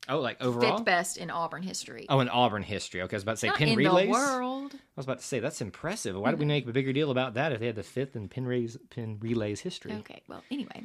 oh, 0.09 0.19
like 0.19 0.41
overall? 0.41 0.77
fifth 0.77 0.85
best 0.85 1.17
in 1.17 1.29
Auburn 1.29 1.61
history. 1.61 2.05
Oh, 2.09 2.19
in 2.21 2.29
Auburn 2.29 2.63
history. 2.63 3.01
Okay, 3.03 3.15
I 3.15 3.17
was 3.17 3.23
about 3.23 3.33
to 3.33 3.37
say 3.37 3.47
Not 3.49 3.57
Penn 3.57 3.67
in 3.67 3.77
relays. 3.77 4.05
the 4.07 4.11
world. 4.11 4.73
I 4.73 4.77
was 4.95 5.05
about 5.05 5.19
to 5.19 5.25
say 5.25 5.39
that's 5.39 5.61
impressive. 5.61 6.15
Why 6.15 6.31
did 6.31 6.39
we 6.39 6.45
make 6.45 6.67
a 6.67 6.71
bigger 6.71 6.93
deal 6.93 7.11
about 7.11 7.35
that 7.35 7.51
if 7.51 7.59
they 7.59 7.67
had 7.67 7.75
the 7.75 7.83
fifth 7.83 8.15
in 8.15 8.29
Penn 8.29 8.45
Penn 8.89 9.17
relays 9.21 9.59
history? 9.61 9.93
Okay, 9.93 10.21
well, 10.27 10.43
anyway, 10.49 10.83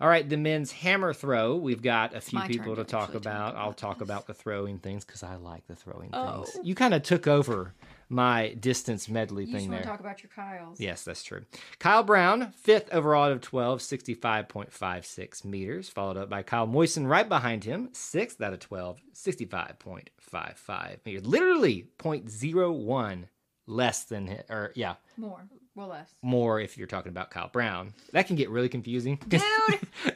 All 0.00 0.08
right, 0.08 0.28
the 0.28 0.36
men's 0.36 0.72
hammer 0.72 1.14
throw. 1.14 1.54
We've 1.56 1.80
got 1.82 2.14
a 2.14 2.20
few 2.20 2.40
people 2.42 2.74
to 2.76 2.84
to 2.84 2.90
talk 2.90 3.14
about. 3.14 3.54
I'll 3.56 3.72
talk 3.72 4.00
about 4.00 4.26
the 4.26 4.34
throwing 4.34 4.78
things 4.78 5.04
because 5.04 5.22
I 5.22 5.36
like 5.36 5.66
the 5.68 5.76
throwing 5.76 6.10
Oh. 6.12 6.42
things. 6.42 6.66
You 6.66 6.74
kind 6.74 6.94
of 6.94 7.02
took 7.04 7.26
over 7.28 7.74
my 8.08 8.54
distance 8.60 9.08
medley 9.08 9.44
you 9.44 9.52
thing 9.52 9.60
just 9.60 9.68
want 9.70 9.72
there. 9.78 9.82
to 9.82 9.88
talk 9.88 10.00
about 10.00 10.22
your 10.22 10.30
Kyles. 10.34 10.80
Yes, 10.80 11.04
that's 11.04 11.22
true. 11.22 11.44
Kyle 11.78 12.02
Brown, 12.02 12.52
fifth 12.56 12.92
overall 12.92 13.24
out 13.26 13.32
of 13.32 13.40
12, 13.40 13.80
65.56 13.80 15.44
meters, 15.44 15.88
followed 15.88 16.16
up 16.16 16.28
by 16.28 16.42
Kyle 16.42 16.66
Moisten 16.66 17.06
right 17.06 17.28
behind 17.28 17.62
him, 17.64 17.88
sixth 17.92 18.40
out 18.42 18.52
of 18.52 18.58
12, 18.60 19.00
65.55 19.14 20.98
meters. 21.06 21.24
Literally 21.26 21.86
0.01 21.98 23.24
less 23.66 24.04
than, 24.04 24.26
hi- 24.26 24.42
or 24.50 24.72
yeah, 24.74 24.94
More, 25.16 25.46
or 25.76 25.86
less. 25.86 26.08
more 26.22 26.60
if 26.60 26.76
you're 26.78 26.86
talking 26.86 27.10
about 27.10 27.30
Kyle 27.30 27.48
Brown. 27.48 27.92
That 28.12 28.26
can 28.26 28.36
get 28.36 28.50
really 28.50 28.68
confusing. 28.68 29.16
Dude, 29.28 29.42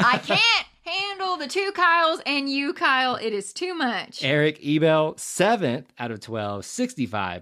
I 0.01 0.19
can't 0.19 0.67
handle 0.85 1.37
the 1.37 1.47
two 1.49 1.71
Kyles 1.75 2.21
and 2.25 2.49
you, 2.49 2.73
Kyle. 2.73 3.17
It 3.17 3.33
is 3.33 3.53
too 3.53 3.75
much. 3.75 4.25
Eric 4.25 4.59
Ebel, 4.65 5.15
seventh 5.19 5.93
out 5.99 6.11
of 6.11 6.21
12, 6.21 6.63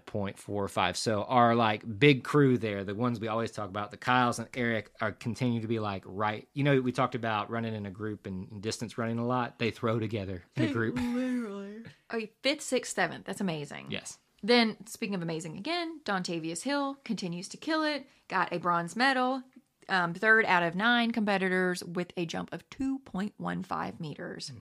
65.45. 0.05 0.96
So 0.96 1.24
our 1.24 1.55
like 1.55 1.83
big 1.98 2.24
crew 2.24 2.59
there, 2.59 2.85
the 2.85 2.94
ones 2.94 3.20
we 3.20 3.29
always 3.29 3.50
talk 3.50 3.68
about, 3.68 3.90
the 3.90 3.96
Kyles 3.96 4.38
and 4.38 4.48
Eric 4.55 4.90
are 5.00 5.12
continue 5.12 5.61
to 5.61 5.68
be 5.68 5.79
like 5.79 6.02
right. 6.07 6.48
You 6.55 6.64
know, 6.64 6.81
we 6.81 6.92
talked 6.92 7.14
about 7.14 7.50
running 7.50 7.74
in 7.74 7.87
a 7.87 7.90
group 7.90 8.26
and, 8.26 8.50
and 8.50 8.62
distance 8.62 8.98
running 8.98 9.18
a 9.18 9.26
lot. 9.26 9.59
They 9.59 9.70
throw 9.70 9.98
together 9.98 10.42
in 10.57 10.64
a 10.64 10.68
group. 10.72 10.96
Literally. 10.96 11.76
Oh, 12.11 12.20
fifth, 12.42 12.62
sixth, 12.62 12.94
seventh. 12.94 13.26
That's 13.26 13.40
amazing. 13.40 13.87
yes. 13.90 14.18
Then, 14.42 14.77
speaking 14.87 15.14
of 15.14 15.22
amazing 15.22 15.57
again, 15.57 16.01
Dontavius 16.05 16.62
Hill 16.62 16.99
continues 17.05 17.49
to 17.49 17.57
kill 17.57 17.83
it. 17.83 18.07
Got 18.29 18.53
a 18.53 18.59
bronze 18.59 18.94
medal. 18.96 19.42
Um, 19.88 20.14
third 20.14 20.44
out 20.46 20.62
of 20.62 20.75
nine 20.75 21.12
competitors 21.12 21.83
with 21.85 22.12
a 22.16 22.27
jump 22.27 22.53
of 22.53 22.68
2.15 22.70 24.01
meters. 24.01 24.53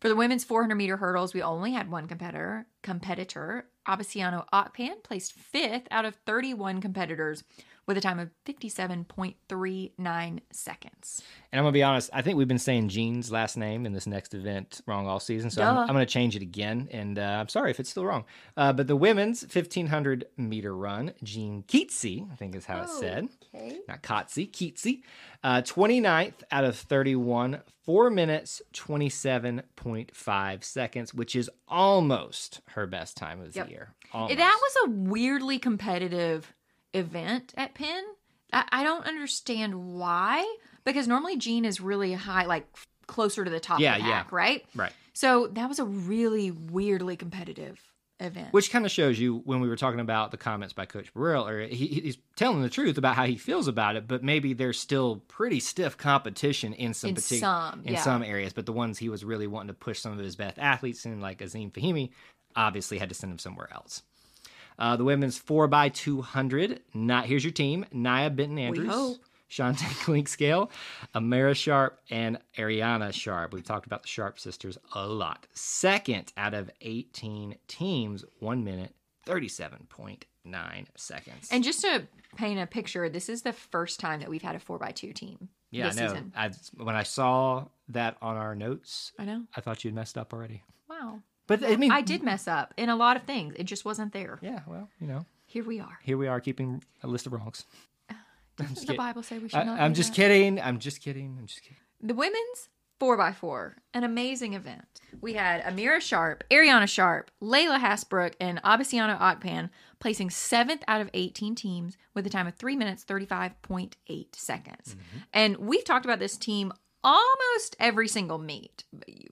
For 0.00 0.08
the 0.08 0.16
women's 0.16 0.44
400 0.44 0.74
meter 0.74 0.96
hurdles, 0.96 1.34
we 1.34 1.42
only 1.42 1.72
had 1.72 1.90
one 1.90 2.08
competitor. 2.08 2.66
Competitor 2.82 3.66
Abasiano 3.86 4.46
Okpan 4.52 5.02
placed 5.02 5.32
fifth 5.32 5.86
out 5.90 6.04
of 6.04 6.16
31 6.26 6.80
competitors 6.80 7.44
with 7.86 7.96
a 7.96 8.00
time 8.00 8.18
of 8.20 8.30
57.39 8.46 10.40
seconds. 10.50 11.22
And 11.50 11.58
I'm 11.58 11.64
gonna 11.64 11.72
be 11.72 11.82
honest. 11.82 12.10
I 12.12 12.22
think 12.22 12.38
we've 12.38 12.48
been 12.48 12.58
saying 12.58 12.88
Jean's 12.88 13.30
last 13.32 13.56
name 13.56 13.84
in 13.86 13.92
this 13.92 14.06
next 14.06 14.34
event 14.34 14.80
wrong 14.86 15.06
all 15.06 15.20
season, 15.20 15.50
so 15.50 15.62
I'm, 15.62 15.76
I'm 15.76 15.86
gonna 15.88 16.06
change 16.06 16.36
it 16.36 16.42
again. 16.42 16.88
And 16.92 17.18
uh, 17.18 17.22
I'm 17.40 17.48
sorry 17.48 17.70
if 17.70 17.80
it's 17.80 17.90
still 17.90 18.04
wrong. 18.06 18.24
Uh, 18.56 18.72
but 18.72 18.86
the 18.86 18.96
women's 18.96 19.42
1500 19.42 20.26
meter 20.36 20.74
run, 20.76 21.12
Jean 21.22 21.64
Keatsy, 21.64 22.30
I 22.32 22.36
think 22.36 22.54
is 22.54 22.66
how 22.66 22.82
it's 22.82 22.98
said. 22.98 23.28
Okay. 23.54 23.78
not 23.88 24.02
Kotze, 24.02 24.50
Keatsy. 24.50 25.02
Uh, 25.44 25.60
29th 25.62 26.44
out 26.52 26.64
of 26.64 26.76
31, 26.76 27.60
4 27.84 28.10
minutes, 28.10 28.62
27.5 28.74 30.64
seconds, 30.64 31.12
which 31.12 31.34
is 31.36 31.50
almost 31.68 32.60
her 32.70 32.86
best 32.86 33.16
time 33.16 33.40
of 33.40 33.52
the 33.52 33.58
Yep. 33.60 33.70
year. 33.70 33.94
Almost. 34.12 34.36
That 34.38 34.58
was 34.62 34.76
a 34.86 34.90
weirdly 34.92 35.58
competitive 35.58 36.52
event 36.94 37.52
at 37.56 37.74
Penn. 37.74 38.04
I, 38.52 38.64
I 38.70 38.84
don't 38.84 39.06
understand 39.06 39.94
why, 39.94 40.46
because 40.84 41.08
normally 41.08 41.36
Gene 41.36 41.64
is 41.64 41.80
really 41.80 42.12
high, 42.12 42.46
like 42.46 42.66
closer 43.06 43.44
to 43.44 43.50
the 43.50 43.60
top 43.60 43.80
Yeah, 43.80 43.96
of 43.96 44.02
the 44.02 44.08
yeah. 44.08 44.22
pack, 44.22 44.32
right? 44.32 44.64
right. 44.74 44.92
So 45.12 45.48
that 45.48 45.68
was 45.68 45.78
a 45.78 45.84
really 45.84 46.50
weirdly 46.50 47.16
competitive 47.16 47.80
event. 48.20 48.52
Which 48.52 48.70
kind 48.70 48.84
of 48.86 48.90
shows 48.90 49.18
you 49.18 49.38
when 49.44 49.60
we 49.60 49.68
were 49.68 49.76
talking 49.76 50.00
about 50.00 50.30
the 50.30 50.36
comments 50.36 50.72
by 50.72 50.86
Coach 50.86 51.12
Burrell, 51.12 51.46
or 51.48 51.66
he, 51.66 51.86
he's 51.86 52.18
telling 52.36 52.62
the 52.62 52.70
truth 52.70 52.96
about 52.96 53.16
how 53.16 53.24
he 53.26 53.36
feels 53.36 53.68
about 53.68 53.96
it, 53.96 54.06
but 54.06 54.22
maybe 54.22 54.52
there's 54.52 54.78
still 54.78 55.16
pretty 55.28 55.60
stiff 55.60 55.96
competition 55.98 56.72
in 56.72 56.94
some 56.94 57.10
In 57.10 57.16
partic- 57.16 57.40
some, 57.40 57.82
in 57.84 57.94
yeah. 57.94 58.00
some 58.02 58.22
areas. 58.22 58.52
But 58.52 58.66
the 58.66 58.72
ones 58.72 58.96
he 58.98 59.08
was 59.08 59.24
really 59.24 59.46
wanting 59.46 59.68
to 59.68 59.74
push 59.74 59.98
some 59.98 60.12
of 60.12 60.18
his 60.18 60.36
best 60.36 60.58
athletes 60.58 61.04
in, 61.04 61.20
like 61.20 61.40
Azeem 61.40 61.72
Fahmi, 61.72 62.10
obviously 62.54 62.98
had 62.98 63.08
to 63.08 63.14
send 63.14 63.32
him 63.32 63.38
somewhere 63.38 63.68
else. 63.72 64.02
Uh, 64.78 64.96
the 64.96 65.04
women's 65.04 65.38
4x200. 65.40 66.80
Not, 66.94 67.26
here's 67.26 67.44
your 67.44 67.52
team 67.52 67.86
Naya 67.92 68.30
Benton 68.30 68.58
Andrews, 68.58 68.90
hope. 68.92 69.18
Shantae 69.50 69.76
Clinkscale, 70.04 70.70
Amara 71.14 71.54
Sharp, 71.54 72.00
and 72.10 72.38
Ariana 72.56 73.12
Sharp. 73.12 73.52
We've 73.52 73.64
talked 73.64 73.86
about 73.86 74.02
the 74.02 74.08
Sharp 74.08 74.38
sisters 74.40 74.78
a 74.94 75.06
lot. 75.06 75.46
Second 75.52 76.32
out 76.36 76.54
of 76.54 76.70
18 76.80 77.56
teams, 77.68 78.24
1 78.40 78.64
minute, 78.64 78.94
37.9 79.26 80.86
seconds. 80.96 81.48
and 81.50 81.62
just 81.62 81.82
to 81.82 82.06
paint 82.36 82.58
a 82.60 82.66
picture, 82.66 83.08
this 83.08 83.28
is 83.28 83.42
the 83.42 83.52
first 83.52 84.00
time 84.00 84.20
that 84.20 84.30
we've 84.30 84.42
had 84.42 84.56
a 84.56 84.58
four 84.58 84.78
by 84.78 84.90
two 84.90 85.12
team. 85.12 85.48
yeah, 85.70 85.88
this 85.88 85.98
I 85.98 86.00
know. 86.00 86.08
season. 86.08 86.32
I, 86.34 86.50
when 86.82 86.94
I 86.96 87.02
saw 87.02 87.66
that 87.88 88.16
on 88.22 88.36
our 88.36 88.54
notes, 88.54 89.12
I 89.18 89.24
know. 89.26 89.42
I 89.54 89.60
thought 89.60 89.84
you'd 89.84 89.94
messed 89.94 90.16
up 90.16 90.32
already. 90.32 90.62
Wow. 90.88 91.20
But 91.60 91.70
I 91.70 91.76
mean, 91.76 91.92
I 91.92 92.00
did 92.00 92.22
mess 92.22 92.46
up 92.48 92.72
in 92.76 92.88
a 92.88 92.96
lot 92.96 93.16
of 93.16 93.22
things. 93.24 93.54
It 93.58 93.64
just 93.64 93.84
wasn't 93.84 94.12
there. 94.12 94.38
Yeah, 94.42 94.60
well, 94.66 94.88
you 95.00 95.06
know, 95.06 95.26
Here 95.46 95.64
we 95.64 95.80
are. 95.80 95.98
here 96.02 96.16
we 96.16 96.28
are 96.28 96.40
keeping 96.40 96.82
a 97.02 97.06
list 97.06 97.26
of 97.26 97.32
wrongs. 97.32 97.64
Uh, 98.10 98.14
Doesn't 98.56 98.74
the 98.74 98.80
kidding. 98.82 98.96
Bible 98.96 99.22
say 99.22 99.38
we 99.38 99.48
should 99.48 99.60
I, 99.60 99.64
not? 99.64 99.80
I'm 99.80 99.94
just 99.94 100.10
that? 100.10 100.16
kidding. 100.16 100.60
I'm 100.60 100.78
just 100.78 101.00
kidding. 101.02 101.36
I'm 101.38 101.46
just 101.46 101.62
kidding. 101.62 101.76
The 102.00 102.14
women's 102.14 102.68
4x4, 103.00 103.74
an 103.94 104.04
amazing 104.04 104.54
event. 104.54 105.00
We 105.20 105.34
had 105.34 105.62
Amira 105.64 106.00
Sharp, 106.00 106.44
Ariana 106.50 106.88
Sharp, 106.88 107.30
Layla 107.42 107.78
Hasbrook, 107.80 108.34
and 108.40 108.62
Abasiano 108.62 109.18
Okpan 109.18 109.70
placing 109.98 110.30
seventh 110.30 110.82
out 110.88 111.00
of 111.00 111.10
18 111.12 111.54
teams 111.56 111.96
with 112.14 112.26
a 112.26 112.30
time 112.30 112.46
of 112.46 112.54
3 112.54 112.76
minutes 112.76 113.04
35.8 113.04 114.34
seconds. 114.34 114.90
Mm-hmm. 114.90 115.18
And 115.32 115.56
we've 115.58 115.84
talked 115.84 116.04
about 116.04 116.18
this 116.20 116.36
team 116.36 116.72
almost 117.04 117.74
every 117.80 118.06
single 118.08 118.38
meet, 118.38 118.84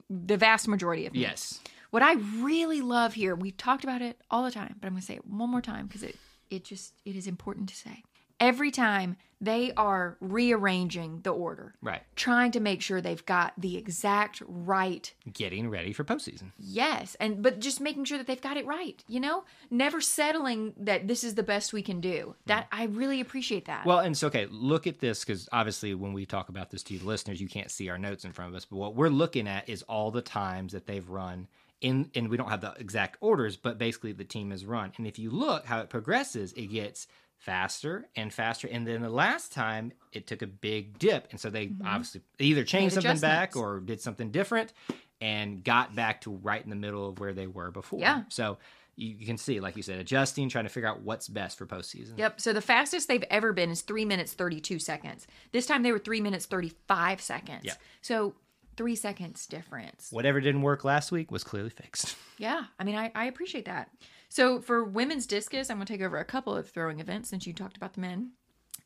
the 0.08 0.36
vast 0.36 0.66
majority 0.66 1.06
of 1.06 1.12
meets. 1.12 1.22
Yes. 1.22 1.60
What 1.90 2.02
I 2.02 2.14
really 2.38 2.80
love 2.80 3.14
here, 3.14 3.34
we've 3.34 3.56
talked 3.56 3.84
about 3.84 4.02
it 4.02 4.20
all 4.30 4.44
the 4.44 4.50
time, 4.50 4.76
but 4.80 4.86
I'm 4.86 4.92
going 4.94 5.00
to 5.00 5.06
say 5.06 5.14
it 5.14 5.26
one 5.26 5.50
more 5.50 5.62
time 5.62 5.86
because 5.86 6.02
it 6.02 6.16
it 6.50 6.64
just 6.64 6.94
it 7.04 7.14
is 7.16 7.26
important 7.26 7.68
to 7.68 7.76
say. 7.76 8.02
Every 8.40 8.70
time 8.70 9.16
they 9.42 9.70
are 9.76 10.16
rearranging 10.20 11.20
the 11.22 11.30
order, 11.30 11.74
Right. 11.82 12.02
trying 12.16 12.52
to 12.52 12.60
make 12.60 12.80
sure 12.82 13.00
they've 13.00 13.24
got 13.24 13.52
the 13.58 13.76
exact 13.76 14.42
right 14.46 15.12
Getting 15.32 15.68
ready 15.68 15.92
for 15.92 16.04
postseason. 16.04 16.52
yes, 16.58 17.16
and 17.20 17.42
but 17.42 17.60
just 17.60 17.80
making 17.80 18.04
sure 18.04 18.18
that 18.18 18.26
they've 18.26 18.40
got 18.40 18.56
it 18.56 18.66
right, 18.66 19.04
you 19.08 19.20
know? 19.20 19.44
Never 19.70 20.00
settling 20.00 20.72
that 20.78 21.06
this 21.06 21.22
is 21.22 21.34
the 21.34 21.42
best 21.42 21.72
we 21.72 21.82
can 21.82 22.00
do. 22.00 22.34
That 22.46 22.66
I 22.72 22.84
really 22.84 23.20
appreciate 23.20 23.66
that. 23.66 23.84
Well, 23.86 23.98
and 23.98 24.16
so 24.16 24.26
okay, 24.28 24.46
look 24.50 24.86
at 24.86 24.98
this 25.00 25.22
because 25.24 25.48
obviously 25.52 25.94
when 25.94 26.12
we 26.14 26.24
talk 26.26 26.48
about 26.48 26.70
this 26.70 26.82
to 26.84 26.94
you, 26.94 27.00
the 27.00 27.06
listeners, 27.06 27.40
you 27.40 27.48
can't 27.48 27.70
see 27.70 27.88
our 27.90 27.98
notes 27.98 28.24
in 28.24 28.32
front 28.32 28.50
of 28.50 28.56
us. 28.56 28.64
But 28.64 28.76
what 28.76 28.94
we're 28.96 29.08
looking 29.10 29.46
at 29.46 29.68
is 29.68 29.82
all 29.82 30.10
the 30.10 30.22
times 30.22 30.72
that 30.72 30.86
they've 30.86 31.08
run 31.08 31.46
in, 31.80 32.10
and 32.14 32.28
we 32.28 32.36
don't 32.36 32.48
have 32.48 32.60
the 32.60 32.72
exact 32.78 33.16
orders, 33.20 33.56
but 33.56 33.78
basically 33.78 34.12
the 34.12 34.24
team 34.24 34.50
has 34.50 34.64
run. 34.64 34.92
And 34.96 35.06
if 35.06 35.18
you 35.18 35.30
look 35.30 35.66
how 35.66 35.80
it 35.80 35.88
progresses, 35.88 36.52
it 36.52 36.66
gets 36.66 37.06
faster 37.38 38.08
and 38.16 38.32
faster. 38.32 38.68
And 38.68 38.86
then 38.86 39.02
the 39.02 39.08
last 39.08 39.52
time 39.52 39.92
it 40.12 40.26
took 40.26 40.42
a 40.42 40.46
big 40.46 40.98
dip, 40.98 41.28
and 41.30 41.40
so 41.40 41.50
they 41.50 41.66
mm-hmm. 41.66 41.86
obviously 41.86 42.20
either 42.38 42.64
changed 42.64 42.96
Made 42.96 43.02
something 43.02 43.20
back 43.20 43.56
or 43.56 43.80
did 43.80 44.00
something 44.00 44.30
different, 44.30 44.72
and 45.20 45.64
got 45.64 45.94
back 45.94 46.20
to 46.22 46.30
right 46.30 46.62
in 46.62 46.70
the 46.70 46.76
middle 46.76 47.08
of 47.08 47.18
where 47.18 47.32
they 47.32 47.46
were 47.46 47.70
before. 47.70 48.00
Yeah. 48.00 48.22
So. 48.28 48.58
You 48.96 49.14
you 49.18 49.24
can 49.24 49.38
see, 49.38 49.60
like 49.60 49.76
you 49.76 49.82
said, 49.82 49.98
adjusting, 49.98 50.50
trying 50.50 50.64
to 50.64 50.68
figure 50.68 50.88
out 50.88 51.00
what's 51.00 51.26
best 51.26 51.56
for 51.56 51.64
postseason. 51.64 52.18
Yep. 52.18 52.38
So 52.38 52.52
the 52.52 52.60
fastest 52.60 53.08
they've 53.08 53.24
ever 53.30 53.54
been 53.54 53.70
is 53.70 53.80
three 53.80 54.04
minutes 54.04 54.34
thirty-two 54.34 54.78
seconds. 54.78 55.26
This 55.52 55.64
time 55.64 55.82
they 55.84 55.92
were 55.92 55.98
three 56.00 56.20
minutes 56.20 56.44
thirty-five 56.44 57.22
seconds. 57.22 57.62
Yeah. 57.62 57.74
So 58.02 58.34
three 58.76 58.96
seconds 58.96 59.46
difference. 59.46 60.08
Whatever 60.10 60.40
didn't 60.40 60.62
work 60.62 60.84
last 60.84 61.12
week 61.12 61.30
was 61.30 61.44
clearly 61.44 61.70
fixed. 61.70 62.16
Yeah. 62.38 62.64
I 62.78 62.84
mean, 62.84 62.96
I, 62.96 63.12
I 63.14 63.26
appreciate 63.26 63.66
that. 63.66 63.90
So 64.30 64.62
for 64.62 64.82
women's 64.82 65.26
discus, 65.26 65.68
I'm 65.68 65.76
going 65.76 65.84
to 65.86 65.92
take 65.92 66.00
over 66.00 66.16
a 66.16 66.24
couple 66.24 66.56
of 66.56 66.70
throwing 66.70 66.98
events 66.98 67.28
since 67.28 67.46
you 67.46 67.52
talked 67.52 67.76
about 67.76 67.92
the 67.92 68.00
men. 68.00 68.30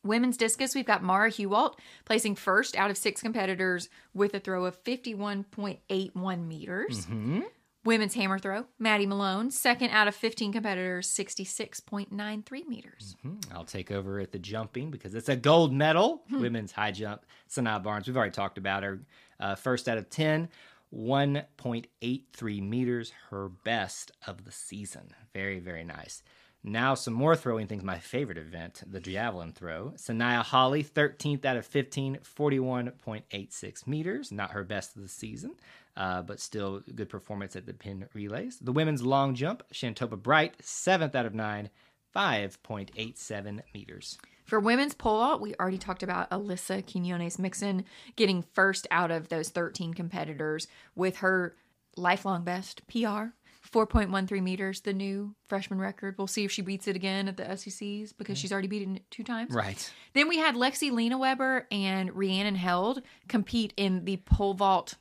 Women's 0.03 0.35
discus, 0.35 0.75
we've 0.75 0.85
got 0.85 1.03
Mara 1.03 1.31
Hewalt 1.31 1.75
placing 2.03 2.35
first 2.35 2.75
out 2.75 2.91
of 2.91 2.97
six 2.97 3.21
competitors 3.21 3.87
with 4.13 4.33
a 4.33 4.41
throw 4.41 4.65
of 4.65 4.83
51.81 4.83 6.47
meters. 6.47 7.05
Mm-hmm. 7.05 7.41
Women's 7.85 8.15
hammer 8.15 8.39
throw, 8.39 8.65
Maddie 8.79 9.05
Malone, 9.05 9.51
second 9.51 9.91
out 9.91 10.07
of 10.07 10.15
15 10.15 10.51
competitors, 10.51 11.07
66.93 11.07 12.67
meters. 12.67 13.15
I'll 13.53 13.63
take 13.63 13.91
over 13.91 14.19
at 14.19 14.31
the 14.31 14.39
jumping 14.39 14.89
because 14.89 15.13
it's 15.13 15.29
a 15.29 15.35
gold 15.35 15.71
medal. 15.71 16.23
Women's 16.31 16.71
high 16.71 16.91
jump. 16.91 17.25
Sanaa 17.47 17.83
Barnes, 17.83 18.07
we've 18.07 18.17
already 18.17 18.31
talked 18.31 18.57
about 18.57 18.81
her. 18.81 19.01
Uh, 19.39 19.53
first 19.53 19.87
out 19.87 19.99
of 19.99 20.09
10, 20.09 20.49
1.83 20.95 22.61
meters, 22.67 23.13
her 23.29 23.49
best 23.63 24.11
of 24.25 24.45
the 24.45 24.51
season. 24.51 25.11
Very, 25.33 25.59
very 25.59 25.83
nice. 25.83 26.23
Now, 26.67 26.95
some 26.95 27.13
more 27.13 27.35
throwing 27.35 27.67
things. 27.67 27.83
My 27.83 27.99
favorite 27.99 28.39
event, 28.39 28.81
the 28.87 28.99
javelin 28.99 29.51
throw. 29.51 29.93
Sanaya 29.97 30.41
Holly, 30.41 30.83
13th 30.83 31.45
out 31.45 31.57
of 31.57 31.65
15, 31.67 32.17
41.86 32.23 33.87
meters. 33.87 34.31
Not 34.31 34.49
her 34.49 34.63
best 34.63 34.95
of 34.95 35.03
the 35.03 35.07
season, 35.07 35.53
uh, 35.95 36.23
but 36.23 36.39
still 36.39 36.81
good 36.95 37.07
performance 37.07 37.55
at 37.55 37.67
the 37.67 37.73
Penn 37.75 38.09
relays. 38.15 38.57
The 38.57 38.71
women's 38.71 39.03
long 39.03 39.35
jump, 39.35 39.61
Shantopa 39.71 40.19
Bright, 40.19 40.57
7th 40.57 41.13
out 41.13 41.27
of 41.27 41.35
9, 41.35 41.69
5.87 42.15 43.61
meters. 43.75 44.17
For 44.43 44.59
women's 44.59 44.95
pole 44.95 45.19
vault, 45.19 45.41
we 45.41 45.53
already 45.59 45.77
talked 45.77 46.01
about 46.01 46.31
Alyssa 46.31 46.83
Quinones 46.91 47.37
Mixon 47.37 47.85
getting 48.15 48.43
first 48.53 48.87
out 48.89 49.11
of 49.11 49.29
those 49.29 49.49
13 49.49 49.93
competitors 49.93 50.67
with 50.95 51.17
her 51.17 51.55
lifelong 51.95 52.43
best 52.43 52.81
PR, 52.87 53.33
4.13 53.75 54.41
meters, 54.41 54.79
the 54.81 54.93
new 54.93 55.35
freshman 55.49 55.79
record. 55.79 56.15
We'll 56.17 56.27
see 56.27 56.45
if 56.45 56.51
she 56.51 56.61
beats 56.61 56.87
it 56.87 56.95
again 56.95 57.27
at 57.27 57.35
the 57.35 57.43
SECs 57.43 58.13
because 58.17 58.37
she's 58.37 58.53
already 58.53 58.69
beaten 58.69 58.95
it 58.95 59.03
two 59.11 59.23
times. 59.23 59.53
Right. 59.53 59.91
Then 60.13 60.29
we 60.29 60.37
had 60.37 60.55
Lexi 60.55 60.91
Lena 60.91 61.17
Weber 61.17 61.67
and 61.71 62.15
Rhiannon 62.15 62.55
Held 62.55 63.01
compete 63.27 63.73
in 63.75 64.05
the 64.05 64.17
pole 64.17 64.53
vault 64.53 64.95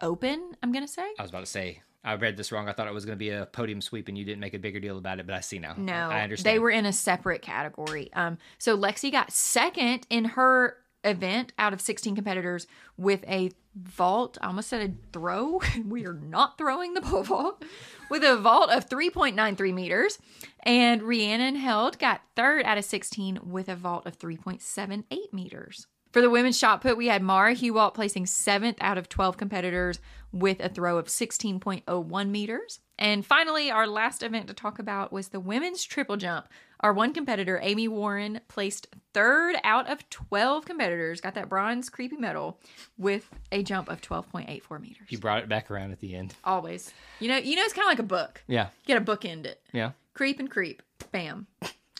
open, 0.00 0.54
I'm 0.62 0.72
going 0.72 0.86
to 0.86 0.90
say. 0.90 1.06
I 1.18 1.22
was 1.22 1.30
about 1.30 1.40
to 1.40 1.46
say, 1.46 1.82
I 2.02 2.14
read 2.14 2.38
this 2.38 2.50
wrong. 2.50 2.66
I 2.66 2.72
thought 2.72 2.86
it 2.86 2.94
was 2.94 3.04
going 3.04 3.16
to 3.16 3.22
be 3.22 3.28
a 3.28 3.44
podium 3.44 3.82
sweep 3.82 4.08
and 4.08 4.16
you 4.16 4.24
didn't 4.24 4.40
make 4.40 4.54
a 4.54 4.58
bigger 4.58 4.80
deal 4.80 4.96
about 4.96 5.20
it, 5.20 5.26
but 5.26 5.34
I 5.34 5.40
see 5.40 5.58
now. 5.58 5.74
No, 5.76 5.92
I 5.92 6.22
understand. 6.22 6.54
They 6.54 6.58
were 6.58 6.70
in 6.70 6.86
a 6.86 6.92
separate 6.92 7.42
category. 7.42 8.10
Um, 8.14 8.38
so 8.56 8.76
Lexi 8.76 9.12
got 9.12 9.32
second 9.32 10.06
in 10.08 10.24
her 10.24 10.78
event 11.04 11.52
out 11.58 11.72
of 11.72 11.80
16 11.80 12.14
competitors 12.14 12.66
with 12.96 13.24
a 13.28 13.50
vault. 13.74 14.38
I 14.40 14.48
almost 14.48 14.68
said 14.68 14.90
a 14.90 14.94
throw. 15.12 15.60
we 15.88 16.06
are 16.06 16.14
not 16.14 16.58
throwing 16.58 16.94
the 16.94 17.02
pole 17.02 17.22
vault 17.22 17.64
with 18.10 18.24
a 18.24 18.36
vault 18.36 18.70
of 18.70 18.88
3.93 18.88 19.74
meters. 19.74 20.18
And 20.62 21.02
Rhiannon 21.02 21.56
Held 21.56 21.98
got 21.98 22.22
third 22.36 22.64
out 22.64 22.78
of 22.78 22.84
16 22.84 23.40
with 23.44 23.68
a 23.68 23.76
vault 23.76 24.06
of 24.06 24.18
3.78 24.18 25.32
meters. 25.32 25.86
For 26.14 26.20
the 26.20 26.30
women's 26.30 26.56
shot 26.56 26.80
put, 26.80 26.96
we 26.96 27.08
had 27.08 27.24
Mara 27.24 27.56
Hewalt 27.56 27.94
placing 27.94 28.26
seventh 28.26 28.76
out 28.80 28.96
of 28.96 29.08
12 29.08 29.36
competitors 29.36 29.98
with 30.30 30.60
a 30.60 30.68
throw 30.68 30.96
of 30.96 31.08
16.01 31.08 32.28
meters. 32.28 32.78
And 32.96 33.26
finally, 33.26 33.68
our 33.68 33.88
last 33.88 34.22
event 34.22 34.46
to 34.46 34.54
talk 34.54 34.78
about 34.78 35.12
was 35.12 35.30
the 35.30 35.40
women's 35.40 35.82
triple 35.82 36.16
jump. 36.16 36.46
Our 36.78 36.92
one 36.92 37.14
competitor, 37.14 37.58
Amy 37.60 37.88
Warren, 37.88 38.40
placed 38.46 38.86
third 39.12 39.56
out 39.64 39.90
of 39.90 40.08
12 40.08 40.64
competitors, 40.64 41.20
got 41.20 41.34
that 41.34 41.48
bronze 41.48 41.88
creepy 41.88 42.16
medal 42.16 42.60
with 42.96 43.28
a 43.50 43.64
jump 43.64 43.88
of 43.88 44.00
12.84 44.00 44.80
meters. 44.80 45.08
You 45.08 45.18
brought 45.18 45.42
it 45.42 45.48
back 45.48 45.68
around 45.68 45.90
at 45.90 45.98
the 45.98 46.14
end. 46.14 46.32
Always. 46.44 46.94
You 47.18 47.26
know, 47.26 47.38
you 47.38 47.56
know, 47.56 47.62
it's 47.62 47.74
kind 47.74 47.86
of 47.86 47.90
like 47.90 47.98
a 47.98 48.04
book. 48.04 48.40
Yeah. 48.46 48.68
You 48.86 48.94
got 48.94 49.04
to 49.04 49.12
bookend 49.16 49.46
it. 49.46 49.60
Yeah. 49.72 49.90
Creep 50.12 50.38
and 50.38 50.48
creep. 50.48 50.80
Bam. 51.10 51.48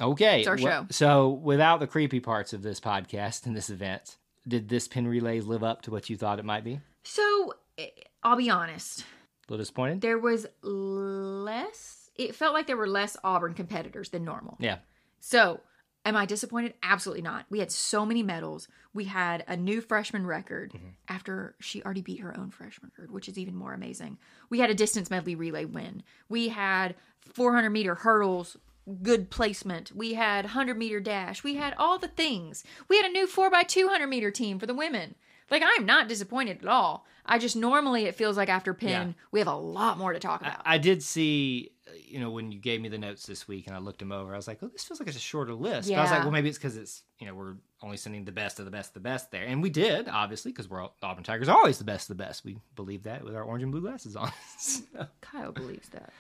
Okay. 0.01 0.41
It's 0.41 0.49
our 0.49 0.57
well- 0.57 0.83
show. 0.83 0.87
So, 0.91 1.29
without 1.31 1.81
the 1.81 1.87
creepy 1.87 2.21
parts 2.21 2.53
of 2.53 2.63
this 2.63 2.81
podcast 2.81 3.47
and 3.47 3.57
this 3.57 3.71
event, 3.71 4.17
did 4.47 4.69
this 4.69 4.89
Penn 4.89 5.07
relay 5.07 5.41
live 5.41 5.63
up 5.65 5.83
to 5.83 5.91
what 5.91 6.11
you 6.11 6.17
thought 6.17 6.39
it 6.39 6.45
might 6.45 6.65
be? 6.65 6.81
So, 7.05 7.55
eh, 7.79 7.89
I'll 8.23 8.37
be 8.37 8.51
honest. 8.51 9.01
A 9.01 9.05
little 9.53 9.63
disappointed? 9.63 10.01
There 10.01 10.19
was 10.19 10.47
less, 10.63 12.11
it 12.17 12.35
felt 12.35 12.55
like 12.55 12.67
there 12.67 12.77
were 12.77 12.89
less 12.89 13.17
Auburn 13.25 13.55
competitors 13.55 14.09
than 14.11 14.25
normal. 14.25 14.57
yeah. 14.61 14.79
So, 15.21 15.61
am 16.05 16.17
I 16.17 16.27
disappointed? 16.27 16.75
Absolutely 16.83 17.23
not. 17.23 17.47
We 17.49 17.61
had 17.61 17.73
so 17.73 18.05
many 18.05 18.23
medals. 18.23 18.69
We 18.93 19.05
had 19.05 19.43
a 19.49 19.57
new 19.57 19.81
freshman 19.81 20.27
record 20.27 20.73
Mm-hmm. 20.73 20.89
after 21.09 21.55
she 21.61 21.83
already 21.83 22.03
beat 22.03 22.21
her 22.21 22.37
own 22.39 22.51
freshman 22.51 22.91
record, 22.99 23.11
which 23.11 23.29
is 23.29 23.39
even 23.39 23.55
more 23.55 23.73
amazing. 23.73 24.19
We 24.51 24.59
had 24.59 24.69
a 24.71 24.75
distance 24.75 25.09
medley 25.11 25.35
relay 25.35 25.65
win. 25.65 26.03
We 26.29 26.49
had 26.49 26.95
400 27.33 27.71
meter 27.71 27.95
hurdles, 27.95 28.57
good 29.03 29.31
placement. 29.31 29.93
We 29.95 30.15
had 30.15 30.45
100 30.45 30.77
meter 30.77 31.01
dash. 31.01 31.43
We 31.45 31.55
had 31.55 31.75
all 31.79 31.99
the 31.99 32.09
things. 32.09 32.65
We 32.89 32.97
had 32.97 33.07
a 33.07 33.13
new 33.13 33.27
4x200 33.27 34.09
meter 34.09 34.31
team 34.31 34.59
for 34.59 34.67
the 34.67 34.75
women. 34.75 35.15
Like, 35.51 35.63
I'm 35.65 35.85
not 35.87 36.09
disappointed 36.09 36.59
at 36.63 36.69
all. 36.69 37.07
I 37.27 37.39
just 37.39 37.55
normally 37.57 38.05
it 38.05 38.15
feels 38.15 38.37
like 38.37 38.49
after 38.49 38.73
Penn, 38.75 39.09
Yeah. 39.09 39.13
we 39.31 39.39
have 39.41 39.49
a 39.49 39.55
lot 39.55 39.99
more 39.99 40.13
to 40.13 40.19
talk 40.19 40.41
about. 40.41 40.61
I 40.65 40.79
did 40.79 41.03
see, 41.03 41.71
you 42.07 42.19
know, 42.19 42.31
when 42.31 42.51
you 42.51 42.59
gave 42.59 42.81
me 42.81 42.89
the 42.89 42.99
notes 42.99 43.27
this 43.27 43.47
week 43.47 43.67
and 43.67 43.77
I 43.77 43.79
looked 43.79 43.99
them 43.99 44.11
over, 44.13 44.33
I 44.33 44.37
was 44.37 44.49
like, 44.49 44.59
oh, 44.63 44.69
this 44.69 44.85
feels 44.85 45.01
like 45.01 45.09
it's 45.09 45.17
a 45.17 45.21
shorter 45.21 45.55
list. 45.55 45.89
But 45.89 45.97
I 45.99 46.03
was 46.03 46.11
like, 46.11 46.23
well, 46.23 46.31
maybe 46.31 46.49
it's 46.49 46.59
because 46.59 46.77
it's, 46.77 47.03
you 47.19 47.27
know, 47.27 47.35
we're 47.35 47.57
only 47.83 47.97
sending 47.99 48.25
the 48.25 48.33
best 48.33 48.59
of 48.59 48.65
the 48.65 48.71
best 48.71 48.91
of 48.91 48.95
the 48.95 49.01
best 49.01 49.31
there. 49.31 49.45
And 49.45 49.63
we 49.63 49.69
did, 49.71 50.09
obviously, 50.09 50.51
because 50.51 50.69
we're 50.69 50.81
all, 50.83 50.97
Auburn 51.03 51.25
Tigers 51.25 51.49
are 51.49 51.57
always 51.57 51.79
the 51.79 51.85
best 51.85 52.11
of 52.11 52.17
the 52.17 52.23
best. 52.25 52.45
We 52.45 52.57
believe 52.75 53.03
that 53.05 53.23
with 53.25 53.35
our 53.37 53.43
orange 53.43 53.63
and 53.63 53.73
blue 53.73 53.83
glasses 53.83 54.17
on. 54.17 54.33
So, 54.59 54.83
Kyle 55.21 55.53
believes 55.53 55.89
that. 55.91 56.13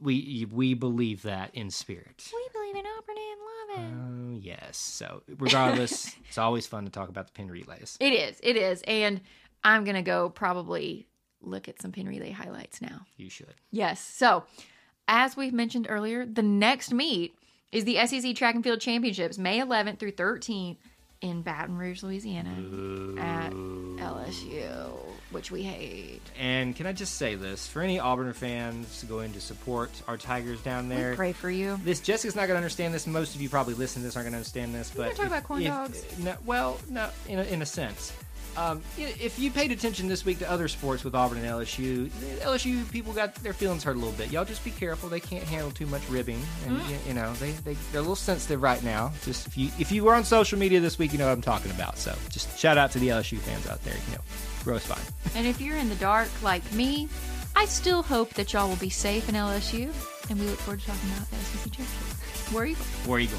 We, 0.00 0.46
we 0.50 0.74
believe 0.74 1.22
that 1.22 1.54
in 1.54 1.70
spirit. 1.70 2.30
We 2.32 2.48
believe 2.52 2.76
in 2.76 2.84
Auburn 2.86 3.16
and 3.16 3.40
love 3.40 3.78
it. 3.78 4.36
Oh, 4.36 4.40
yes. 4.40 4.76
So, 4.76 5.22
regardless, 5.38 6.16
it's 6.28 6.38
always 6.38 6.66
fun 6.66 6.84
to 6.84 6.90
talk 6.90 7.08
about 7.08 7.26
the 7.26 7.32
Penn 7.32 7.48
relays. 7.50 7.96
It 8.00 8.12
is. 8.12 8.40
It 8.42 8.56
is. 8.56 8.82
And 8.86 9.20
I'm 9.62 9.84
going 9.84 9.96
to 9.96 10.02
go 10.02 10.30
probably 10.30 11.06
look 11.42 11.68
at 11.68 11.80
some 11.80 11.92
Penn 11.92 12.06
relay 12.06 12.30
highlights 12.30 12.80
now. 12.80 13.06
You 13.16 13.30
should. 13.30 13.54
Yes. 13.70 14.00
So, 14.00 14.44
as 15.08 15.36
we've 15.36 15.52
mentioned 15.52 15.86
earlier, 15.88 16.24
the 16.24 16.42
next 16.42 16.92
meet 16.92 17.34
is 17.72 17.84
the 17.84 18.04
SEC 18.06 18.34
Track 18.34 18.54
and 18.54 18.64
Field 18.64 18.80
Championships, 18.80 19.38
May 19.38 19.60
11th 19.60 19.98
through 19.98 20.12
13th 20.12 20.76
in 21.20 21.42
Baton 21.42 21.76
Rouge, 21.76 22.02
Louisiana 22.02 22.50
at 23.20 23.52
LSU, 23.52 24.98
which 25.30 25.50
we 25.50 25.62
hate. 25.62 26.20
And 26.38 26.74
can 26.74 26.86
I 26.86 26.92
just 26.92 27.14
say 27.14 27.34
this 27.34 27.66
for 27.66 27.82
any 27.82 27.98
Auburn 27.98 28.32
fans 28.32 29.04
going 29.08 29.32
to 29.32 29.40
support 29.40 29.90
our 30.08 30.16
Tigers 30.16 30.60
down 30.62 30.88
there? 30.88 31.14
Pray 31.14 31.32
for 31.32 31.50
you. 31.50 31.78
This 31.84 32.00
Jessica's 32.00 32.34
not 32.34 32.42
going 32.42 32.54
to 32.54 32.56
understand 32.56 32.92
this. 32.94 33.06
Most 33.06 33.34
of 33.34 33.40
you 33.40 33.48
probably 33.48 33.74
listen 33.74 34.02
to 34.02 34.06
this 34.06 34.16
aren't 34.16 34.24
going 34.26 34.32
to 34.32 34.38
understand 34.38 34.74
this. 34.74 34.90
But 34.94 35.10
talk 35.16 35.20
if- 35.20 35.26
about 35.26 35.44
corn 35.44 35.62
if- 35.62 35.68
dogs. 35.68 36.18
No, 36.18 36.34
well, 36.44 36.78
no, 36.88 37.08
in 37.28 37.38
a, 37.38 37.42
in 37.44 37.62
a 37.62 37.66
sense. 37.66 38.12
Um, 38.56 38.82
if 38.98 39.38
you 39.38 39.50
paid 39.50 39.70
attention 39.70 40.08
this 40.08 40.24
week 40.24 40.38
to 40.40 40.50
other 40.50 40.68
sports 40.68 41.04
with 41.04 41.14
Auburn 41.14 41.38
and 41.38 41.46
LSU, 41.46 42.08
LSU 42.40 42.90
people 42.90 43.12
got 43.12 43.34
their 43.36 43.52
feelings 43.52 43.84
hurt 43.84 43.94
a 43.96 43.98
little 43.98 44.12
bit. 44.12 44.30
Y'all 44.32 44.44
just 44.44 44.64
be 44.64 44.70
careful; 44.70 45.08
they 45.08 45.20
can't 45.20 45.44
handle 45.44 45.70
too 45.70 45.86
much 45.86 46.02
ribbing, 46.08 46.40
and 46.66 46.78
Mm. 46.78 46.90
you, 46.90 46.96
you 47.08 47.14
know 47.14 47.32
they, 47.34 47.52
they 47.52 47.74
they're 47.92 48.00
a 48.00 48.02
little 48.02 48.16
sensitive 48.16 48.62
right 48.62 48.82
now. 48.82 49.12
Just 49.24 49.46
if 49.46 49.56
you 49.56 49.70
if 49.78 49.92
you 49.92 50.04
were 50.04 50.14
on 50.14 50.24
social 50.24 50.58
media 50.58 50.80
this 50.80 50.98
week, 50.98 51.12
you 51.12 51.18
know 51.18 51.26
what 51.26 51.32
I'm 51.32 51.42
talking 51.42 51.70
about. 51.70 51.96
So 51.98 52.14
just 52.28 52.58
shout 52.58 52.76
out 52.76 52.90
to 52.92 52.98
the 52.98 53.08
LSU 53.08 53.38
fans 53.38 53.66
out 53.68 53.82
there. 53.84 53.94
You 54.08 54.14
know, 54.16 54.20
grow 54.64 54.78
spine. 54.78 54.98
And 55.36 55.46
if 55.46 55.60
you're 55.60 55.76
in 55.76 55.88
the 55.88 55.94
dark 55.96 56.28
like 56.42 56.70
me, 56.72 57.08
I 57.56 57.64
still 57.66 58.02
hope 58.02 58.30
that 58.34 58.52
y'all 58.52 58.68
will 58.68 58.76
be 58.76 58.90
safe 58.90 59.28
in 59.28 59.34
LSU, 59.36 59.90
and 60.28 60.38
we 60.40 60.46
look 60.46 60.58
forward 60.58 60.80
to 60.80 60.86
talking 60.86 61.08
about 61.10 61.28
SEC 61.28 61.72
championship. 61.72 62.52
War 62.52 62.66
Eagle. 62.66 62.84
War 63.06 63.20
Eagle. 63.20 63.38